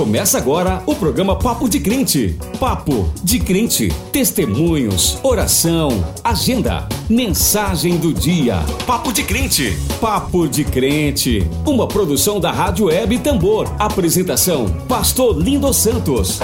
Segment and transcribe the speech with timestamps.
[0.00, 2.34] Começa agora o programa Papo de Crente.
[2.58, 3.92] Papo de Crente.
[4.10, 5.90] Testemunhos, oração,
[6.24, 8.60] agenda, mensagem do dia.
[8.86, 9.76] Papo de Crente.
[10.00, 11.46] Papo de Crente.
[11.66, 13.70] Uma produção da Rádio Web Tambor.
[13.78, 16.40] Apresentação: Pastor Lindo Santos.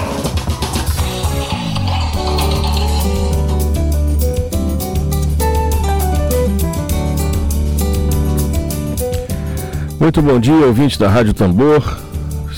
[9.99, 12.06] Muito bom dia, ouvintes da Rádio Tambor.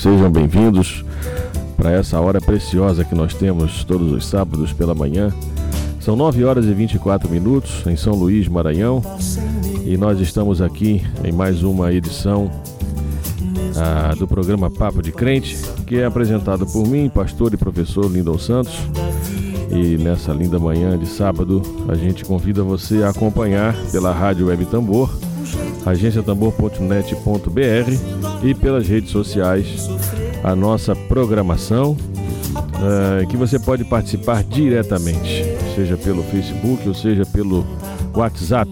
[0.00, 1.04] Sejam bem-vindos
[1.76, 5.30] para essa hora preciosa que nós temos todos os sábados pela manhã.
[6.00, 9.02] São 9 horas e 24 minutos em São Luís, Maranhão,
[9.84, 12.50] e nós estamos aqui em mais uma edição
[13.76, 18.38] ah, do programa Papo de Crente, que é apresentado por mim, pastor e professor Lindon
[18.38, 18.78] Santos.
[19.70, 24.64] E nessa linda manhã de sábado, a gente convida você a acompanhar pela Rádio Web
[24.64, 25.10] Tambor
[25.84, 29.88] agenciatambor.net.br e pelas redes sociais
[30.42, 37.66] a nossa programação, uh, que você pode participar diretamente, seja pelo Facebook ou seja pelo
[38.14, 38.70] WhatsApp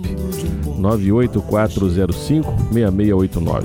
[0.78, 3.64] 984056689.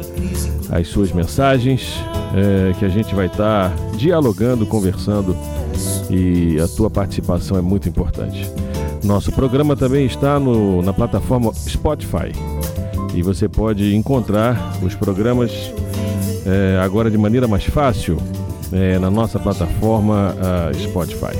[0.69, 1.95] as suas mensagens
[2.35, 5.35] é, que a gente vai estar tá dialogando, conversando
[6.09, 8.49] e a tua participação é muito importante.
[9.03, 12.31] Nosso programa também está no, na plataforma Spotify
[13.13, 15.51] e você pode encontrar os programas
[16.45, 18.17] é, agora de maneira mais fácil
[18.71, 20.35] é, na nossa plataforma
[20.77, 21.37] Spotify.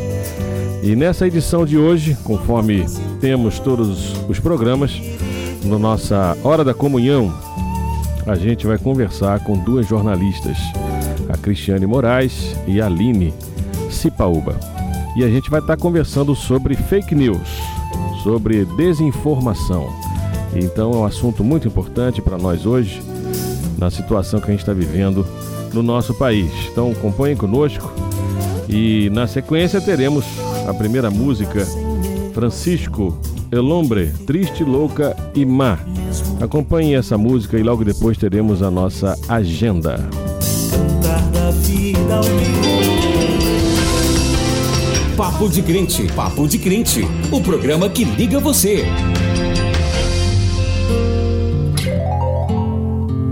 [0.82, 2.86] E nessa edição de hoje, conforme
[3.20, 5.00] temos todos os programas,
[5.64, 7.34] na nossa Hora da Comunhão,
[8.26, 10.58] a gente vai conversar com duas jornalistas,
[11.28, 13.34] a Cristiane Moraes e a Aline
[14.00, 14.58] Cipaúba.
[15.16, 17.50] E a gente vai estar conversando sobre fake news,
[18.24, 19.90] sobre desinformação.
[20.54, 23.02] Então é um assunto muito importante para nós hoje,
[23.78, 25.26] na situação que a gente está vivendo
[25.74, 26.52] no nosso país.
[26.72, 27.92] Então acompanhem conosco
[28.68, 30.26] e na sequência teremos
[30.68, 31.66] a primeira música,
[32.34, 33.20] Francisco
[33.52, 35.80] Elombre, Triste, Louca e Má.
[36.40, 39.98] Acompanhe essa música e logo depois teremos a nossa agenda.
[40.72, 42.99] Cantar da vida ao
[45.20, 48.86] Papo de Crente, Papo de Crente, o programa que liga você.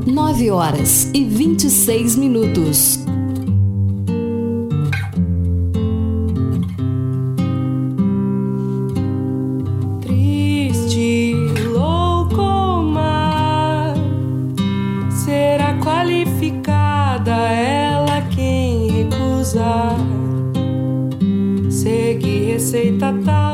[0.06, 3.00] Nove horas e vinte e seis minutos.
[22.68, 23.47] aceita tal.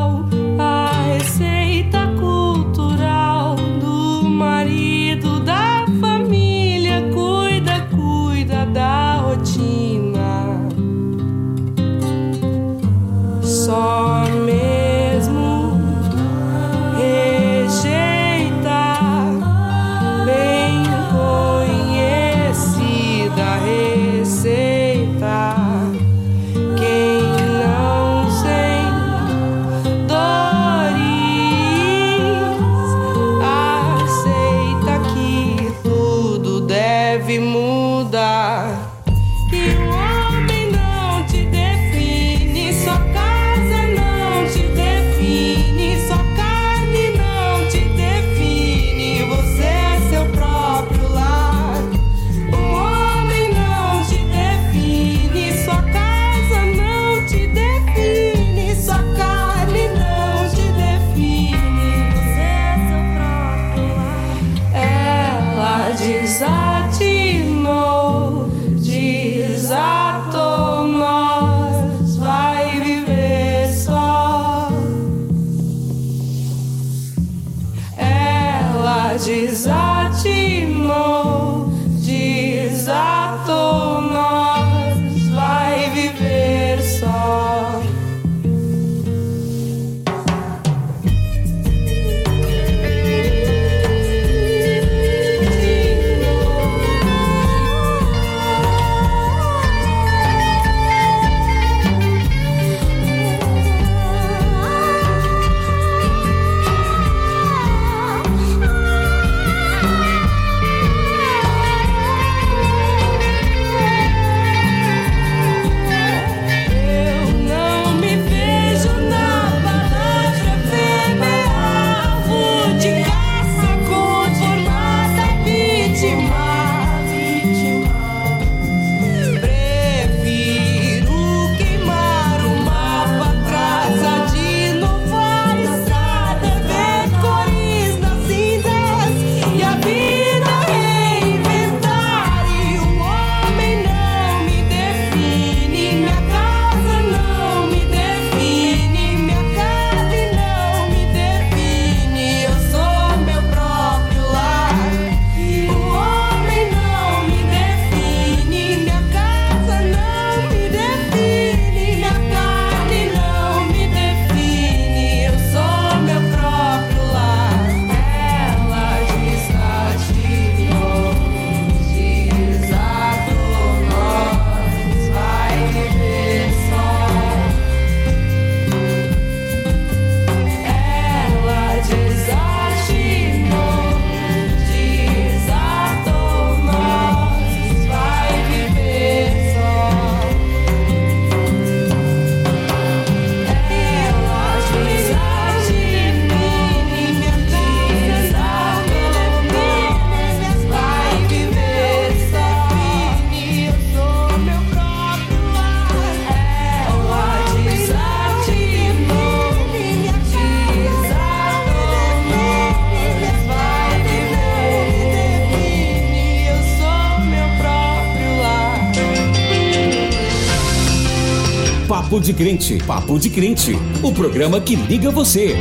[222.44, 223.72] Crente, Papo de Crente,
[224.04, 225.56] o programa que liga você.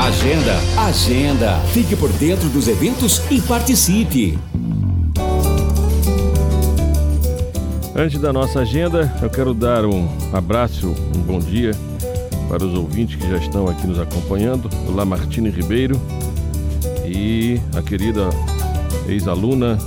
[0.00, 1.60] Agenda, agenda.
[1.72, 4.36] Fique por dentro dos eventos e participe.
[7.94, 11.70] Antes da nossa agenda, eu quero dar um abraço, um bom dia
[12.48, 16.02] para os ouvintes que já estão aqui nos acompanhando, o Lamartine Ribeiro
[17.06, 18.28] e a querida
[19.06, 19.78] ex-aluna,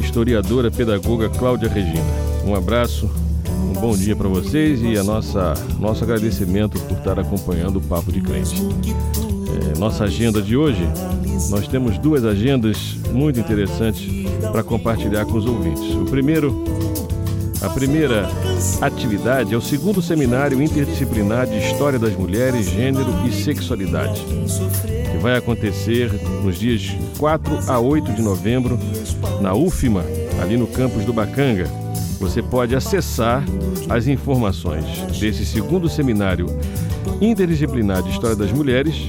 [0.00, 2.02] historiadora, pedagoga Cláudia Regina.
[2.44, 3.08] Um abraço,
[3.60, 8.10] um bom dia para vocês e a nossa nosso agradecimento por estar acompanhando o Papo
[8.10, 8.54] de Crente.
[9.74, 10.82] É, nossa agenda de hoje,
[11.50, 14.08] nós temos duas agendas muito interessantes
[14.52, 15.94] para compartilhar com os ouvintes.
[15.94, 16.64] O primeiro
[17.60, 18.26] a primeira
[18.80, 24.24] atividade é o segundo seminário interdisciplinar de História das Mulheres, Gênero e Sexualidade,
[25.12, 26.10] que vai acontecer
[26.42, 28.78] nos dias 4 a 8 de novembro
[29.42, 30.02] na UFMA,
[30.42, 31.79] ali no campus do Bacanga.
[32.20, 33.42] Você pode acessar
[33.88, 34.84] as informações
[35.18, 36.46] desse segundo seminário
[37.20, 39.08] interdisciplinar de História das Mulheres,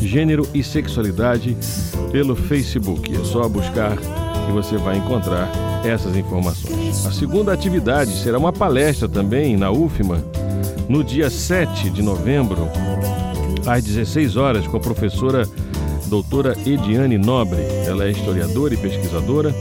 [0.00, 1.56] Gênero e Sexualidade
[2.12, 3.14] pelo Facebook.
[3.16, 3.96] É só buscar
[4.48, 5.50] e você vai encontrar
[5.84, 7.06] essas informações.
[7.06, 10.22] A segunda atividade será uma palestra também na UFMA,
[10.88, 12.68] no dia 7 de novembro,
[13.66, 15.48] às 16 horas, com a professora
[16.08, 17.60] doutora Ediane Nobre.
[17.86, 19.54] Ela é historiadora e pesquisadora.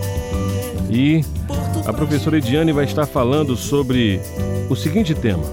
[0.89, 1.23] E
[1.88, 4.19] a professora Ediane vai estar falando sobre
[4.69, 5.44] o seguinte tema: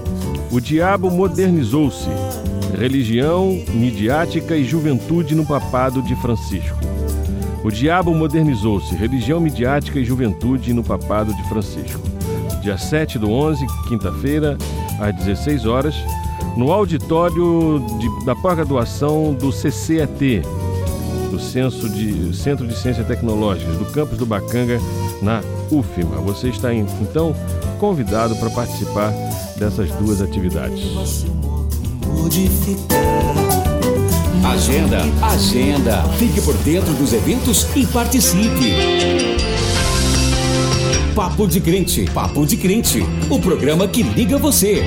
[0.51, 2.09] O diabo modernizou-se.
[2.77, 6.77] Religião, midiática e juventude no papado de Francisco.
[7.63, 12.01] O diabo modernizou-se, religião midiática e juventude no papado de Francisco.
[12.61, 14.57] Dia 7 do 11, quinta-feira,
[14.99, 15.95] às 16 horas,
[16.57, 20.41] no auditório de, da pós-graduação do CCET,
[21.29, 24.79] do Censo de, Centro de Ciências Tecnológicas, do campus do Bacanga,
[25.21, 25.41] na
[25.71, 26.17] UFMA.
[26.21, 27.35] Você está, então,
[27.79, 29.11] convidado para participar
[29.57, 31.25] dessas duas atividades.
[34.43, 36.03] Agenda, agenda.
[36.17, 38.73] Fique por dentro dos eventos e participe.
[41.15, 44.83] Papo de Crente, Papo de Crente, o programa que liga você.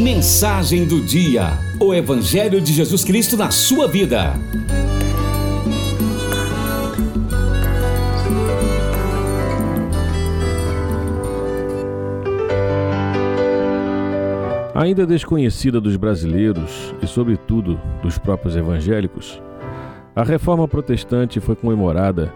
[0.00, 4.32] Mensagem do dia: O Evangelho de Jesus Cristo na sua vida.
[14.74, 19.38] Ainda desconhecida dos brasileiros e, sobretudo, dos próprios evangélicos,
[20.16, 22.32] a reforma protestante foi comemorada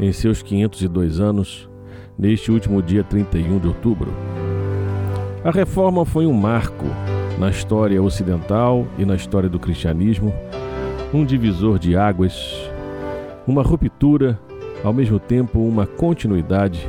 [0.00, 1.70] em seus 502 anos
[2.18, 4.12] neste último dia 31 de outubro.
[5.44, 6.86] A reforma foi um marco
[7.38, 10.32] na história ocidental e na história do cristianismo,
[11.12, 12.34] um divisor de águas,
[13.46, 14.40] uma ruptura,
[14.82, 16.88] ao mesmo tempo uma continuidade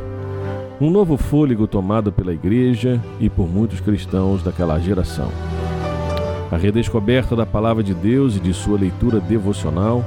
[0.80, 5.30] um novo fôlego tomado pela igreja e por muitos cristãos daquela geração.
[6.52, 10.04] A redescoberta da palavra de Deus e de sua leitura devocional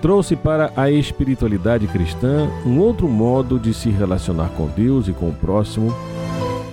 [0.00, 5.28] trouxe para a espiritualidade cristã um outro modo de se relacionar com Deus e com
[5.28, 5.94] o próximo,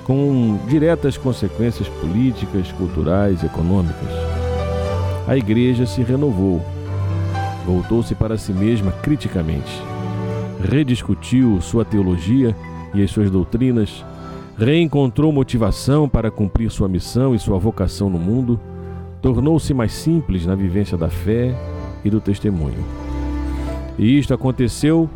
[0.07, 4.07] com diretas consequências políticas, culturais, econômicas.
[5.27, 6.61] A igreja se renovou,
[7.65, 9.69] voltou-se para si mesma criticamente,
[10.63, 12.55] rediscutiu sua teologia
[12.93, 14.05] e as suas doutrinas,
[14.57, 18.57] reencontrou motivação para cumprir sua missão e sua vocação no mundo,
[19.21, 21.53] tornou-se mais simples na vivência da fé
[22.05, 22.81] e do testemunho.
[23.99, 25.09] E isto aconteceu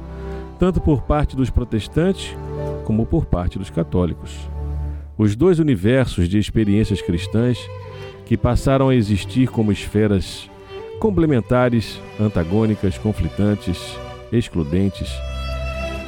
[0.60, 2.36] tanto por parte dos protestantes
[2.84, 4.51] como por parte dos católicos.
[5.22, 7.60] Os dois universos de experiências cristãs
[8.26, 10.50] que passaram a existir como esferas
[11.00, 13.78] complementares, antagônicas, conflitantes,
[14.34, 15.12] excludentes,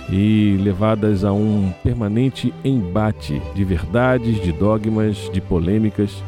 [0.09, 6.23] e levadas a um permanente embate de verdades, de dogmas, de polêmicas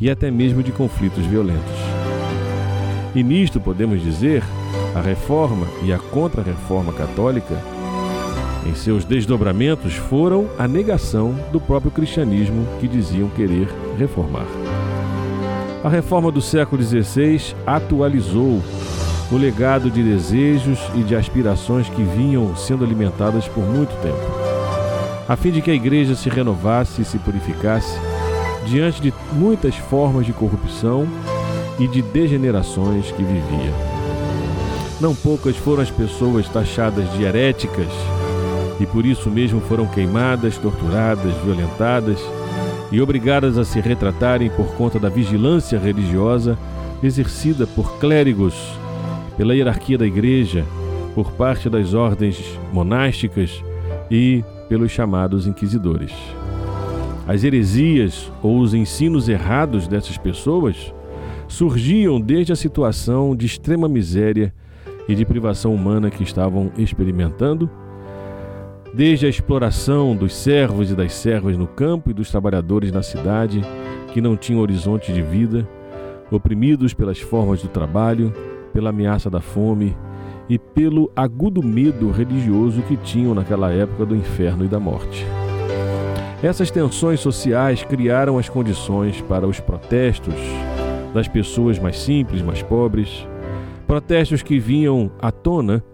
[0.00, 1.74] e até mesmo de conflitos violentos.
[3.12, 4.44] E nisto podemos dizer,
[4.94, 7.60] a reforma e a contra-reforma católica,
[8.66, 14.46] em seus desdobramentos, foram a negação do próprio cristianismo que diziam querer reformar.
[15.82, 18.62] A reforma do século XVI atualizou
[19.32, 24.20] o legado de desejos e de aspirações que vinham sendo alimentadas por muito tempo,
[25.28, 27.98] a fim de que a igreja se renovasse e se purificasse
[28.66, 31.06] diante de muitas formas de corrupção
[31.78, 33.72] e de degenerações que vivia.
[35.00, 37.88] Não poucas foram as pessoas taxadas de heréticas
[38.80, 42.18] e por isso mesmo foram queimadas, torturadas, violentadas
[42.90, 46.58] e obrigadas a se retratarem por conta da vigilância religiosa
[47.02, 48.54] exercida por clérigos
[49.36, 50.64] pela hierarquia da igreja,
[51.14, 53.62] por parte das ordens monásticas
[54.10, 56.12] e pelos chamados inquisidores.
[57.26, 60.92] As heresias ou os ensinos errados dessas pessoas
[61.48, 64.52] surgiam desde a situação de extrema miséria
[65.08, 67.70] e de privação humana que estavam experimentando,
[68.92, 73.62] desde a exploração dos servos e das servas no campo e dos trabalhadores na cidade
[74.12, 75.68] que não tinham horizonte de vida,
[76.30, 78.32] oprimidos pelas formas do trabalho,
[78.72, 79.96] pela ameaça da fome
[80.48, 85.24] e pelo agudo medo religioso que tinham naquela época do inferno e da morte.
[86.42, 90.34] Essas tensões sociais criaram as condições para os protestos
[91.14, 93.26] das pessoas mais simples, mais pobres,
[93.86, 95.84] protestos que vinham à tona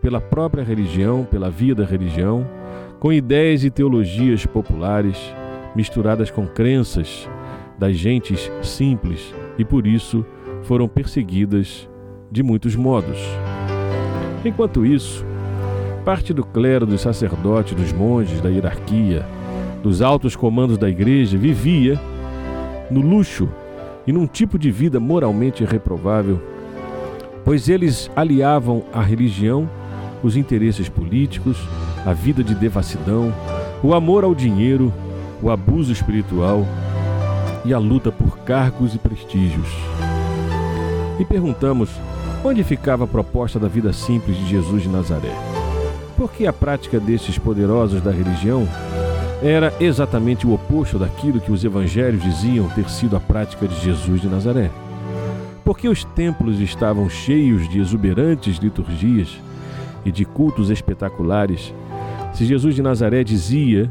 [0.00, 2.46] pela própria religião, pela via da religião,
[2.98, 5.16] com ideias e teologias populares
[5.74, 7.28] misturadas com crenças
[7.78, 10.24] das gentes simples e por isso
[10.62, 11.88] foram perseguidas
[12.30, 13.18] de muitos modos.
[14.44, 15.24] Enquanto isso,
[16.04, 19.24] parte do clero, dos sacerdotes, dos monges, da hierarquia,
[19.82, 21.98] dos altos comandos da igreja vivia
[22.90, 23.48] no luxo
[24.06, 26.40] e num tipo de vida moralmente reprovável,
[27.44, 29.68] pois eles aliavam à religião
[30.22, 31.56] os interesses políticos,
[32.04, 33.32] a vida de devassidão,
[33.82, 34.92] o amor ao dinheiro,
[35.42, 36.66] o abuso espiritual
[37.64, 39.68] e a luta por cargos e prestígios.
[41.18, 41.90] E perguntamos
[42.44, 45.34] onde ficava a proposta da vida simples de Jesus de Nazaré.
[46.16, 48.66] Porque a prática destes poderosos da religião
[49.42, 54.20] era exatamente o oposto daquilo que os evangelhos diziam ter sido a prática de Jesus
[54.20, 54.70] de Nazaré.
[55.64, 59.38] Porque os templos estavam cheios de exuberantes liturgias
[60.04, 61.74] e de cultos espetaculares,
[62.32, 63.90] se Jesus de Nazaré dizia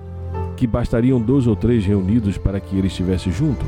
[0.55, 3.65] que bastariam dois ou três reunidos para que ele estivesse junto?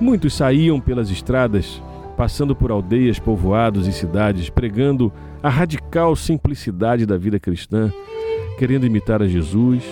[0.00, 1.82] Muitos saíam pelas estradas,
[2.16, 5.12] passando por aldeias, povoados e cidades, pregando
[5.42, 7.92] a radical simplicidade da vida cristã,
[8.58, 9.82] querendo imitar a Jesus,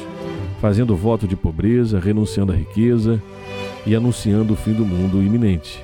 [0.61, 3.21] fazendo voto de pobreza, renunciando à riqueza
[3.87, 5.83] e anunciando o fim do mundo iminente.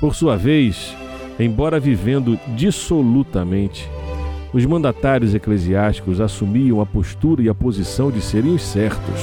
[0.00, 0.96] Por sua vez,
[1.38, 3.88] embora vivendo dissolutamente,
[4.52, 9.20] os mandatários eclesiásticos assumiam a postura e a posição de serem os certos,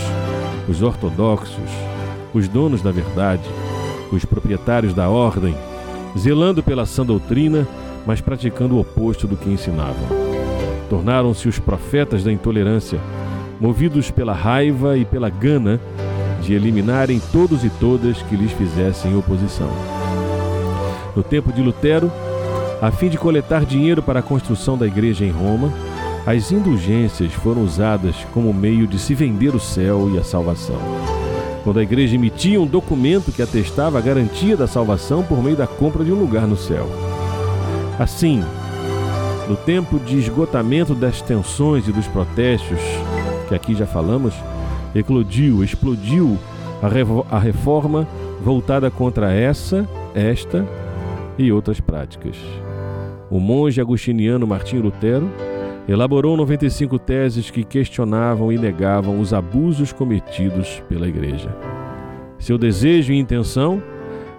[0.67, 1.69] os ortodoxos,
[2.33, 3.47] os donos da verdade,
[4.11, 5.55] os proprietários da ordem,
[6.17, 7.67] zelando pela sã doutrina,
[8.07, 10.07] mas praticando o oposto do que ensinavam.
[10.89, 12.99] Tornaram-se os profetas da intolerância,
[13.59, 15.79] movidos pela raiva e pela gana
[16.41, 19.69] de eliminarem todos e todas que lhes fizessem oposição.
[21.15, 22.11] No tempo de Lutero,
[22.81, 25.71] a fim de coletar dinheiro para a construção da igreja em Roma,
[26.25, 30.77] as indulgências foram usadas como meio de se vender o céu e a salvação.
[31.63, 35.67] Quando a igreja emitia um documento que atestava a garantia da salvação por meio da
[35.67, 36.87] compra de um lugar no céu.
[37.99, 38.43] Assim,
[39.49, 42.79] no tempo de esgotamento das tensões e dos protestos,
[43.49, 44.33] que aqui já falamos,
[44.95, 46.37] eclodiu, explodiu
[46.81, 48.07] a, a reforma
[48.41, 50.65] voltada contra essa, esta
[51.37, 52.37] e outras práticas.
[53.31, 55.29] O monge agustiniano Martinho Lutero
[55.87, 61.55] elaborou 95 teses que questionavam e negavam os abusos cometidos pela Igreja.
[62.39, 63.81] Seu desejo e intenção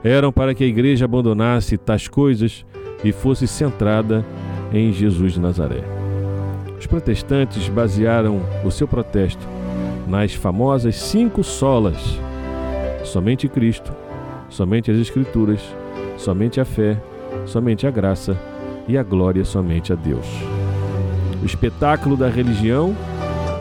[0.02, 2.64] eram para que a Igreja abandonasse tais coisas
[3.04, 4.24] e fosse centrada
[4.72, 5.82] em Jesus de Nazaré.
[6.78, 9.46] Os protestantes basearam o seu protesto
[10.08, 12.18] nas famosas cinco solas:
[13.04, 13.92] somente Cristo,
[14.48, 15.60] somente as Escrituras,
[16.16, 16.96] somente a fé,
[17.44, 18.36] somente a graça
[18.90, 20.26] e a glória somente a Deus.
[21.40, 22.96] O espetáculo da religião,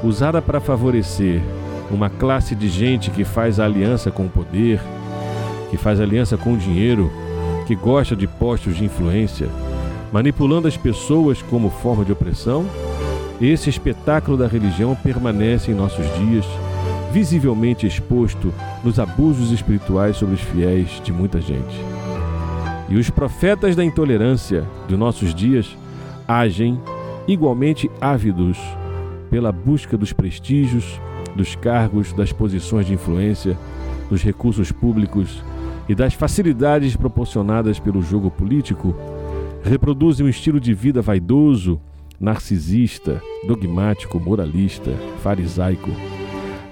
[0.04, 1.40] usada para favorecer
[1.92, 4.82] uma classe de gente que faz aliança com o poder,
[5.70, 7.12] que faz aliança com o dinheiro,
[7.68, 9.48] que gosta de postos de influência,
[10.12, 12.66] manipulando as pessoas como forma de opressão,
[13.40, 16.46] esse espetáculo da religião permanece em nossos dias,
[17.14, 18.52] visivelmente exposto
[18.84, 21.99] nos abusos espirituais sobre os fiéis de muita gente.
[22.90, 25.78] E os profetas da intolerância de nossos dias
[26.28, 26.80] agem
[27.28, 28.58] igualmente ávidos
[29.30, 31.00] pela busca dos prestígios,
[31.36, 33.58] dos cargos, das posições de influência,
[34.10, 35.44] dos recursos públicos
[35.88, 38.96] e das facilidades proporcionadas pelo jogo político,
[39.64, 41.80] reproduzem um estilo de vida vaidoso
[42.20, 44.92] narcisista, dogmático, moralista,
[45.24, 45.90] farisaico.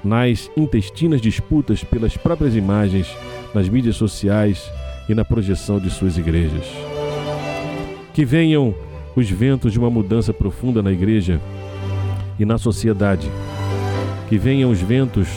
[0.04, 3.08] Nas intestinas disputas pelas próprias imagens,
[3.54, 4.70] nas mídias sociais
[5.08, 6.66] e na projeção de suas igrejas.
[8.14, 8.74] Que venham
[9.16, 11.40] os ventos de uma mudança profunda na igreja
[12.40, 13.30] e na sociedade.
[14.30, 15.28] Que venham os ventos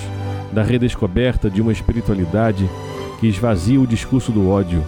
[0.53, 2.69] da redescoberta de uma espiritualidade
[3.21, 4.83] que esvazia o discurso do ódio,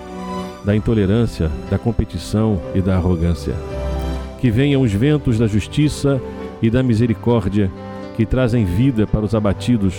[0.65, 3.55] da intolerância, da competição e da arrogância
[4.43, 6.21] que venham os ventos da justiça
[6.61, 7.71] e da misericórdia,
[8.17, 9.95] que trazem vida para os abatidos,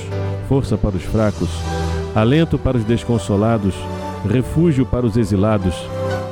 [0.50, 1.48] força para os fracos,
[2.14, 3.74] alento para os desconsolados,
[4.28, 5.76] refúgio para os exilados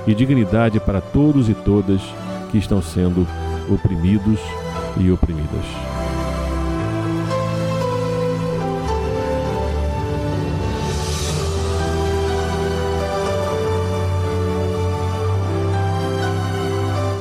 [0.08, 2.02] e dignidade para todos e todas
[2.50, 3.28] que estão sendo
[3.70, 4.40] oprimidos
[4.98, 5.66] e oprimidas.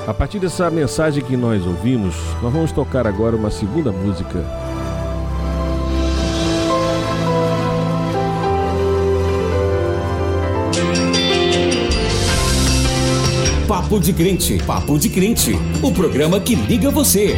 [0.06, 4.69] A partir dessa mensagem que nós ouvimos, nós vamos tocar agora uma segunda música.
[13.90, 15.50] Papo de Crente, Papo de Crente,
[15.82, 17.34] o programa que liga você.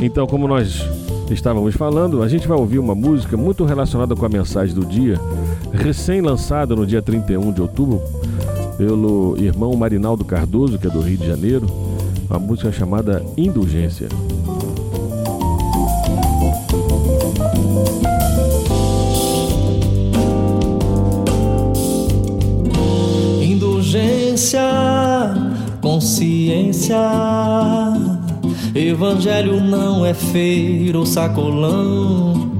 [0.00, 0.86] Então, como nós
[1.32, 5.18] estávamos falando, a gente vai ouvir uma música muito relacionada com a mensagem do dia,
[5.72, 8.00] recém-lançada no dia 31 de outubro,
[8.78, 11.66] pelo irmão Marinaldo Cardoso, que é do Rio de Janeiro,
[12.30, 14.06] uma música chamada Indulgência.
[14.06, 14.31] Indulgência,
[28.74, 32.50] Evangelho não é feiro ou sacolão.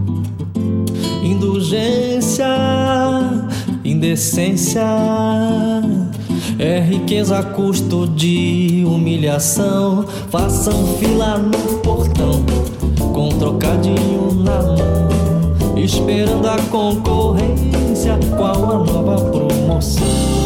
[1.24, 2.46] Indulgência,
[3.84, 4.86] indecência
[6.58, 10.04] é riqueza a custo de humilhação.
[10.30, 12.44] Façam fila no portão,
[13.12, 15.76] com trocadinho na mão.
[15.76, 20.42] Esperando a concorrência, qual a nova promoção?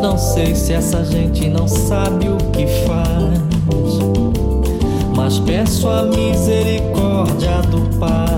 [0.00, 3.98] Não sei se essa gente não sabe o que faz,
[5.16, 8.28] mas peço a misericórdia do Pai.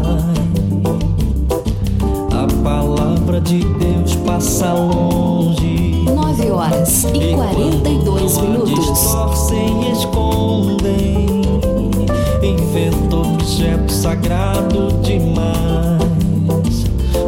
[2.32, 8.70] A palavra de Deus passa longe 9 horas e 42 minutos.
[8.70, 11.42] Distorcem e escondem,
[12.42, 16.00] inventou objeto sagrado demais.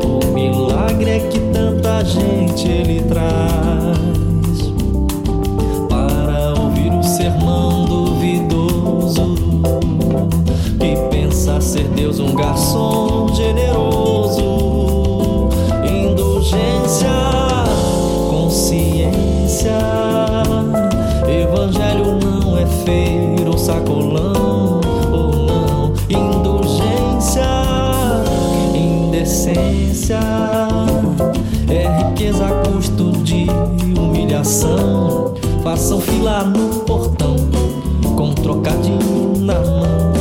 [0.03, 3.62] O milagre é que tanta gente ele traz
[34.63, 35.35] humilhação.
[35.63, 37.37] Façam fila no portão,
[38.17, 40.13] com trocadinho na mão.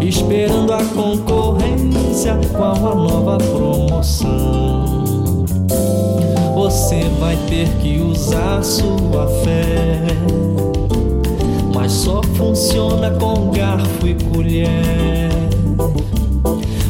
[0.00, 4.80] Esperando a concorrência, qual a nova promoção?
[6.54, 10.02] você vai ter que usar sua fé.
[11.74, 15.30] Mas só funciona com garfo e colher.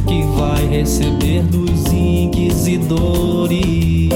[0.07, 1.92] Que vai receber dos
[2.40, 4.09] inquisidores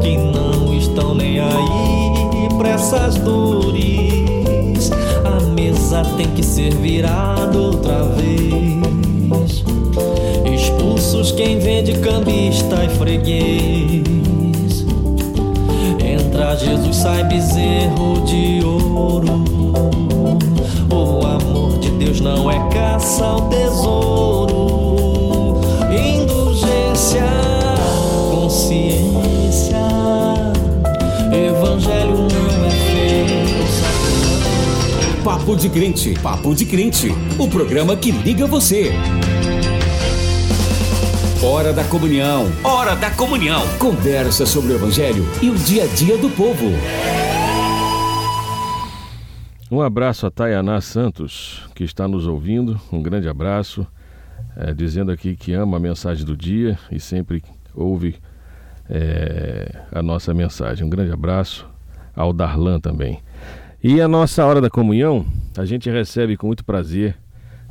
[0.00, 4.90] que não estão nem aí pra essas dores.
[5.24, 9.64] A mesa tem que ser virada outra vez.
[10.52, 14.86] Expulsos quem vende cambista e freguês.
[15.98, 19.44] Entra Jesus, sai bezerro de ouro.
[20.90, 24.57] O amor de Deus não é caça ao tesouro.
[35.24, 38.92] Papo de Crente, Papo de Crente, o programa que liga você.
[41.42, 42.46] Hora da Comunhão.
[42.62, 43.62] Hora da Comunhão.
[43.78, 46.66] Conversa sobre o Evangelho e o dia a dia do povo.
[49.70, 52.80] Um abraço a Tayaná Santos, que está nos ouvindo.
[52.92, 53.86] Um grande abraço.
[54.56, 57.42] É, dizendo aqui que ama a mensagem do dia e sempre
[57.74, 58.16] ouve
[58.88, 60.86] é, a nossa mensagem.
[60.86, 61.68] Um grande abraço
[62.14, 63.20] ao Darlan também.
[63.80, 65.24] E a nossa Hora da Comunhão,
[65.56, 67.14] a gente recebe com muito prazer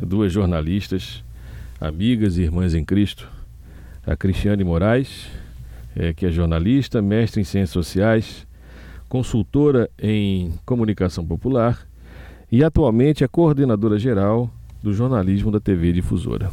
[0.02, 1.22] duas jornalistas,
[1.82, 3.28] amigas e irmãs em Cristo,
[4.06, 5.28] a Cristiane Moraes,
[5.94, 8.48] é, que é jornalista, mestre em Ciências Sociais,
[9.10, 11.86] consultora em Comunicação Popular
[12.50, 14.50] e atualmente é coordenadora geral
[14.82, 16.50] do jornalismo da TV Difusora.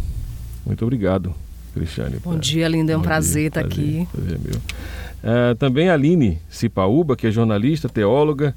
[0.66, 1.32] Muito obrigado,
[1.72, 2.16] Cristiane.
[2.24, 2.92] Bom dia, linda.
[2.92, 4.08] É um prazer estar aqui.
[4.10, 4.56] Prazer meu.
[4.56, 8.52] Uh, também a Aline Cipaúba, que é jornalista, teóloga,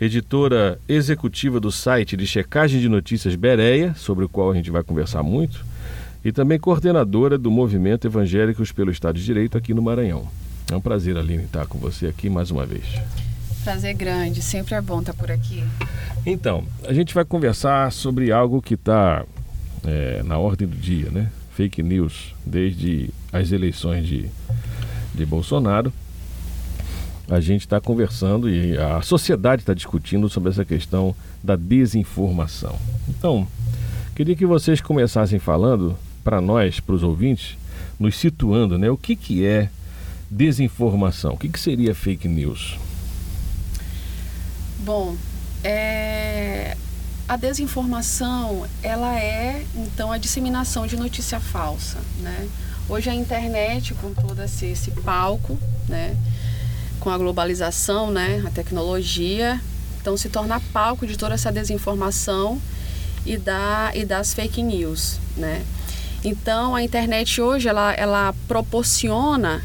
[0.00, 4.82] editora executiva do site de checagem de notícias Bereia, sobre o qual a gente vai
[4.82, 5.64] conversar muito
[6.24, 10.26] e também coordenadora do Movimento Evangélicos pelo Estado de Direito aqui no Maranhão.
[10.70, 12.84] É um prazer, Aline, estar com você aqui mais uma vez.
[13.64, 15.62] Prazer grande, sempre é bom estar por aqui.
[16.24, 19.24] Então, a gente vai conversar sobre algo que está
[19.84, 21.30] é, na ordem do dia, né?
[21.54, 24.26] Fake news, desde as eleições de,
[25.14, 25.92] de Bolsonaro.
[27.30, 32.76] A gente está conversando e a sociedade está discutindo sobre essa questão da desinformação.
[33.08, 33.46] Então,
[34.16, 37.56] queria que vocês começassem falando para nós, para os ouvintes,
[38.00, 38.90] nos situando, né?
[38.90, 39.70] O que, que é
[40.28, 41.34] desinformação?
[41.34, 42.76] O que, que seria fake news?
[44.80, 45.14] Bom,
[45.62, 46.76] é...
[47.28, 52.48] a desinformação ela é então a disseminação de notícia falsa, né?
[52.88, 55.56] Hoje a internet com todo esse, esse palco,
[55.88, 56.16] né?
[57.00, 58.42] Com a globalização, né?
[58.46, 59.60] A tecnologia,
[60.00, 62.60] então se torna palco de toda essa desinformação
[63.26, 65.64] e da e das fake news, né?
[66.22, 69.62] Então a internet hoje ela, ela proporciona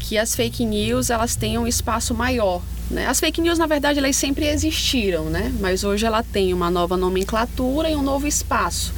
[0.00, 2.62] que as fake news elas tenham um espaço maior.
[2.88, 3.06] Né?
[3.08, 5.52] As fake news na verdade elas sempre existiram, né?
[5.60, 8.94] Mas hoje ela tem uma nova nomenclatura e um novo espaço.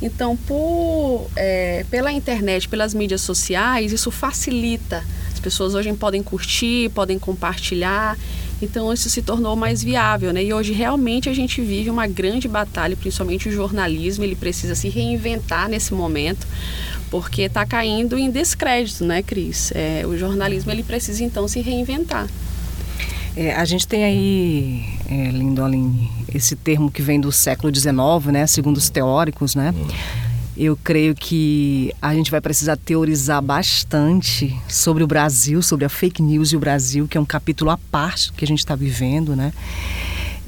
[0.00, 5.04] Então, por, é, pela internet, pelas mídias sociais, isso facilita.
[5.38, 8.18] As pessoas hoje podem curtir, podem compartilhar.
[8.60, 10.42] Então isso se tornou mais viável, né?
[10.42, 14.88] E hoje realmente a gente vive uma grande batalha, principalmente o jornalismo, ele precisa se
[14.88, 16.44] reinventar nesse momento,
[17.08, 19.70] porque está caindo em descrédito, né, Cris?
[19.76, 22.26] É, o jornalismo ele precisa então se reinventar.
[23.36, 27.92] É, a gente tem aí, é, Lindolin, esse termo que vem do século XIX,
[28.32, 29.72] né, segundo os teóricos, né?
[29.72, 30.27] Hum
[30.58, 36.20] eu creio que a gente vai precisar teorizar bastante sobre o Brasil, sobre a fake
[36.20, 39.36] news e o Brasil, que é um capítulo à parte que a gente está vivendo,
[39.36, 39.52] né?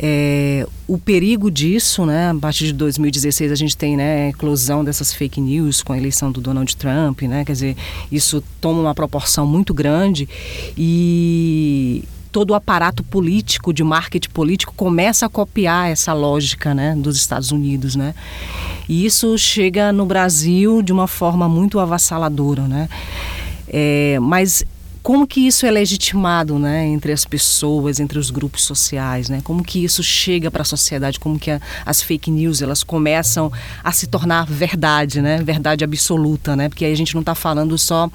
[0.02, 2.30] É, o perigo disso, né?
[2.30, 5.98] A partir de 2016 a gente tem, né, a eclosão dessas fake news com a
[5.98, 7.44] eleição do Donald Trump, né?
[7.44, 7.76] Quer dizer,
[8.10, 10.28] isso toma uma proporção muito grande
[10.76, 17.16] e todo o aparato político, de marketing político, começa a copiar essa lógica né, dos
[17.16, 17.96] Estados Unidos.
[17.96, 18.14] Né?
[18.88, 22.66] E isso chega no Brasil de uma forma muito avassaladora.
[22.66, 22.88] Né?
[23.68, 24.64] É, mas
[25.02, 29.40] como que isso é legitimado, né, entre as pessoas, entre os grupos sociais, né?
[29.42, 31.18] Como que isso chega para a sociedade?
[31.18, 33.50] Como que a, as fake news elas começam
[33.82, 35.42] a se tornar verdade, né?
[35.42, 36.68] Verdade absoluta, né?
[36.68, 38.10] Porque aí a gente não está falando só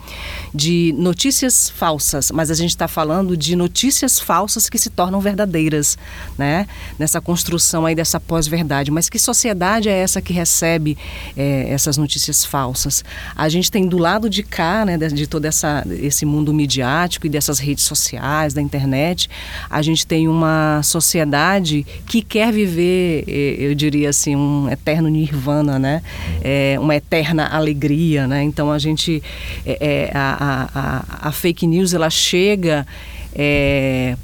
[0.53, 5.97] de notícias falsas, mas a gente está falando de notícias falsas que se tornam verdadeiras,
[6.37, 6.67] né?
[6.99, 8.91] Nessa construção aí dessa pós-verdade.
[8.91, 10.97] Mas que sociedade é essa que recebe
[11.35, 13.03] é, essas notícias falsas?
[13.35, 16.74] A gente tem do lado de cá, né, de, de todo essa esse mundo midiático
[16.75, 19.29] midiático e dessas redes sociais, da internet,
[19.69, 26.01] a gente tem uma sociedade que quer viver, eu diria assim, um eterno nirvana, né?
[26.41, 28.43] É, uma eterna alegria, né?
[28.43, 29.23] Então a gente,
[29.65, 32.85] é, é a, a, a, fake news ela chega
[33.33, 34.17] é,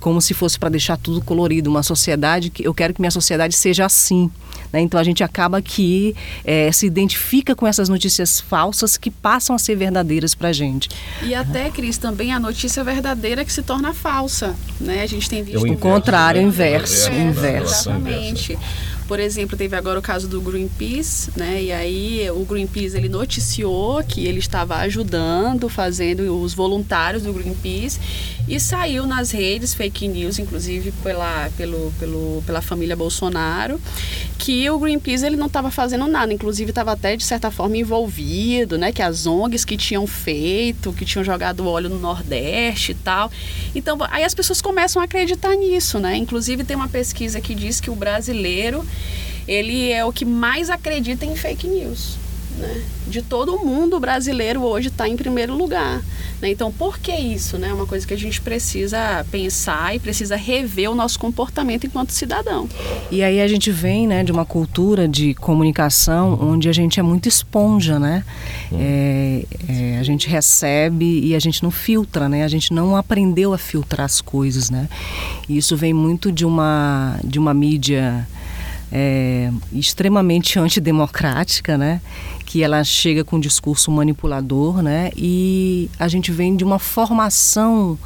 [0.00, 3.54] como se fosse para deixar tudo colorido, uma sociedade que eu quero que minha sociedade
[3.54, 4.30] seja assim.
[4.72, 4.80] Né?
[4.80, 9.58] Então a gente acaba que é, se identifica com essas notícias falsas que passam a
[9.58, 10.88] ser verdadeiras para a gente.
[11.22, 14.54] E até, Cris, também a notícia verdadeira que se torna falsa.
[14.80, 15.02] Né?
[15.02, 15.66] A gente tem visto...
[15.66, 17.10] É o, o contrário, o inverso.
[17.10, 17.90] É, inverso.
[17.90, 18.58] Exatamente.
[19.08, 21.62] Por exemplo, teve agora o caso do Greenpeace, né?
[21.62, 27.98] E aí o Greenpeace ele noticiou que ele estava ajudando, fazendo os voluntários do Greenpeace
[28.46, 33.80] e saiu nas redes fake news, inclusive pela, pelo, pelo, pela família Bolsonaro,
[34.38, 38.76] que o Greenpeace ele não estava fazendo nada, inclusive estava até de certa forma envolvido,
[38.76, 38.92] né?
[38.92, 43.30] Que as ONGs que tinham feito, que tinham jogado óleo no Nordeste e tal.
[43.74, 46.14] Então aí as pessoas começam a acreditar nisso, né?
[46.14, 48.84] Inclusive tem uma pesquisa que diz que o brasileiro
[49.46, 52.16] ele é o que mais acredita em fake news.
[52.58, 52.82] Né?
[53.06, 56.02] De todo o mundo, o brasileiro hoje está em primeiro lugar.
[56.42, 56.50] Né?
[56.50, 57.56] Então, por que isso?
[57.56, 57.72] É né?
[57.72, 62.68] uma coisa que a gente precisa pensar e precisa rever o nosso comportamento enquanto cidadão.
[63.10, 67.02] E aí a gente vem né, de uma cultura de comunicação onde a gente é
[67.02, 68.24] muito esponja, né?
[68.72, 72.44] É, é, a gente recebe e a gente não filtra, né?
[72.44, 74.88] A gente não aprendeu a filtrar as coisas, né?
[75.48, 78.26] E isso vem muito de uma, de uma mídia
[78.92, 82.00] é, extremamente antidemocrática, né?
[82.48, 85.10] que ela chega com um discurso manipulador, né?
[85.14, 87.98] E a gente vem de uma formação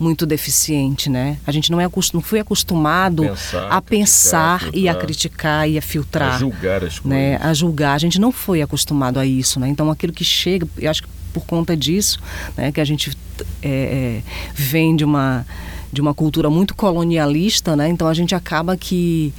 [0.00, 1.38] muito deficiente, né?
[1.46, 5.78] A gente não, é, não foi acostumado pensar, a pensar criticar, e a criticar e
[5.78, 6.34] a filtrar.
[6.34, 7.34] A julgar as né?
[7.34, 7.46] coisas.
[7.46, 7.94] A julgar.
[7.94, 9.68] A gente não foi acostumado a isso, né?
[9.68, 12.18] Então aquilo que chega, eu acho que por conta disso,
[12.56, 12.72] né?
[12.72, 13.16] Que a gente
[13.62, 14.22] é, é,
[14.56, 15.46] vem de uma
[15.92, 17.88] de uma cultura muito colonialista, né?
[17.88, 19.32] Então a gente acaba que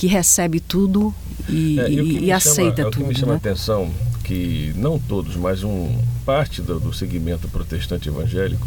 [0.00, 1.14] que recebe tudo
[1.46, 3.02] e, é, e, e aceita chama, tudo.
[3.02, 3.34] O que me chama né?
[3.34, 3.92] a atenção
[4.24, 8.66] que não todos, mas um parte do, do segmento protestante evangélico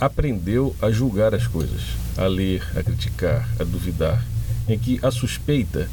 [0.00, 1.82] aprendeu a julgar as coisas,
[2.16, 4.24] a ler, a criticar, a duvidar,
[4.66, 5.90] em que a suspeita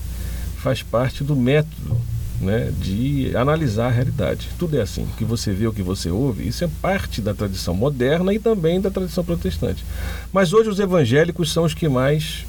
[0.55, 1.97] faz parte do método
[2.39, 4.47] né, de analisar a realidade.
[4.57, 5.03] Tudo é assim.
[5.03, 8.39] O que você vê, o que você ouve, isso é parte da tradição moderna e
[8.39, 9.83] também da tradição protestante.
[10.31, 12.45] Mas hoje os evangélicos são os que mais.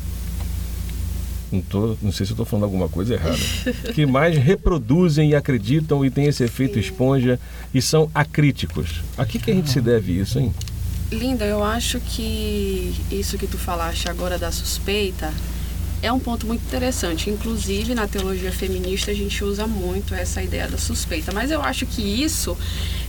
[1.53, 3.37] Não, tô, não sei se estou falando alguma coisa errada.
[3.95, 7.39] que mais reproduzem e acreditam e têm esse efeito esponja
[7.75, 9.03] e são acríticos.
[9.17, 10.53] A que, que a gente se deve isso, hein?
[11.11, 15.31] Linda, eu acho que isso que tu falaste agora da suspeita
[16.03, 17.31] é um ponto muito interessante.
[17.31, 21.33] Inclusive, na teologia feminista, a gente usa muito essa ideia da suspeita.
[21.33, 22.59] Mas eu acho que isso,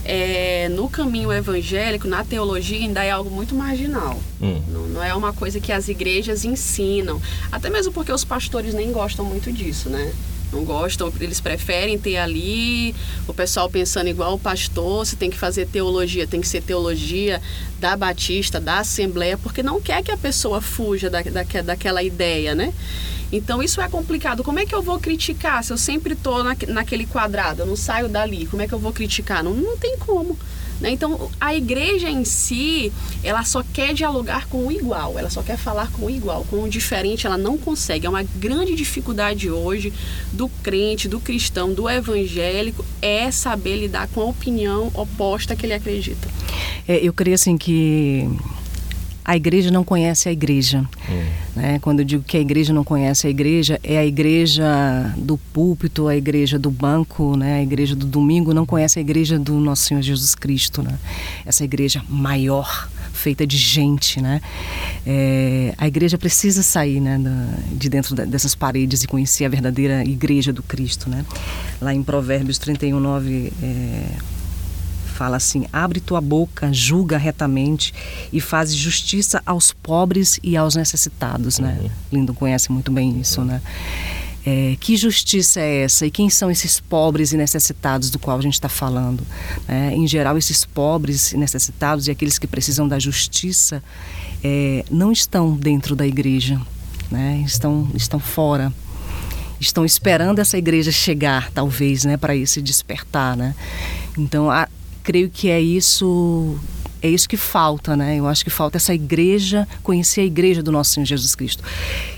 [0.04, 4.18] é, no caminho evangélico, na teologia, ainda é algo muito marginal.
[4.40, 4.62] Hum.
[4.68, 7.20] Não, não, é uma coisa que as igrejas ensinam.
[7.50, 10.12] Até mesmo porque os pastores nem gostam muito disso, né?
[10.54, 12.94] Não gostam, eles preferem ter ali
[13.26, 17.42] o pessoal pensando igual o pastor, se tem que fazer teologia, tem que ser teologia
[17.78, 22.54] da Batista, da Assembleia, porque não quer que a pessoa fuja da, da, daquela ideia,
[22.54, 22.72] né?
[23.32, 24.44] Então isso é complicado.
[24.44, 27.76] Como é que eu vou criticar se eu sempre estou na, naquele quadrado, eu não
[27.76, 28.46] saio dali?
[28.46, 29.42] Como é que eu vou criticar?
[29.42, 30.38] Não, não tem como.
[30.80, 30.90] Né?
[30.90, 35.56] Então, a igreja em si, ela só quer dialogar com o igual, ela só quer
[35.56, 38.06] falar com o igual, com o diferente ela não consegue.
[38.06, 39.92] É uma grande dificuldade hoje
[40.32, 45.74] do crente, do cristão, do evangélico, é saber lidar com a opinião oposta que ele
[45.74, 46.28] acredita.
[46.86, 48.28] É, eu creio assim que
[49.24, 50.84] a igreja não conhece a igreja.
[51.08, 51.24] Hum.
[51.56, 51.78] Né?
[51.80, 54.64] Quando eu digo que a igreja não conhece a igreja, é a igreja
[55.16, 57.54] do púlpito, a igreja do banco, né?
[57.54, 60.82] a igreja do domingo, não conhece a igreja do nosso Senhor Jesus Cristo.
[60.82, 60.98] Né?
[61.46, 64.20] Essa igreja maior, feita de gente.
[64.20, 64.42] Né?
[65.06, 67.18] É, a igreja precisa sair né,
[67.72, 71.08] de dentro dessas paredes e conhecer a verdadeira igreja do Cristo.
[71.08, 71.24] Né?
[71.80, 73.52] Lá em Provérbios 31, 9.
[73.62, 74.34] É,
[75.14, 77.94] fala assim: abre tua boca, julga retamente
[78.32, 81.78] e faz justiça aos pobres e aos necessitados, né?
[81.80, 81.90] Uhum.
[82.12, 83.46] Lindo conhece muito bem isso, uhum.
[83.46, 83.62] né?
[84.46, 88.42] É, que justiça é essa e quem são esses pobres e necessitados do qual a
[88.42, 89.26] gente está falando?
[89.66, 93.82] É, em geral, esses pobres e necessitados e aqueles que precisam da justiça
[94.42, 96.60] é, não estão dentro da igreja,
[97.10, 97.42] né?
[97.46, 98.70] estão, estão fora.
[99.58, 103.54] Estão esperando essa igreja chegar, talvez, né, para esse despertar, né?
[104.18, 104.68] Então, a,
[105.04, 106.58] creio que é isso
[107.00, 108.16] é isso que falta, né?
[108.18, 111.62] Eu acho que falta essa igreja, conhecer a igreja do nosso Senhor Jesus Cristo.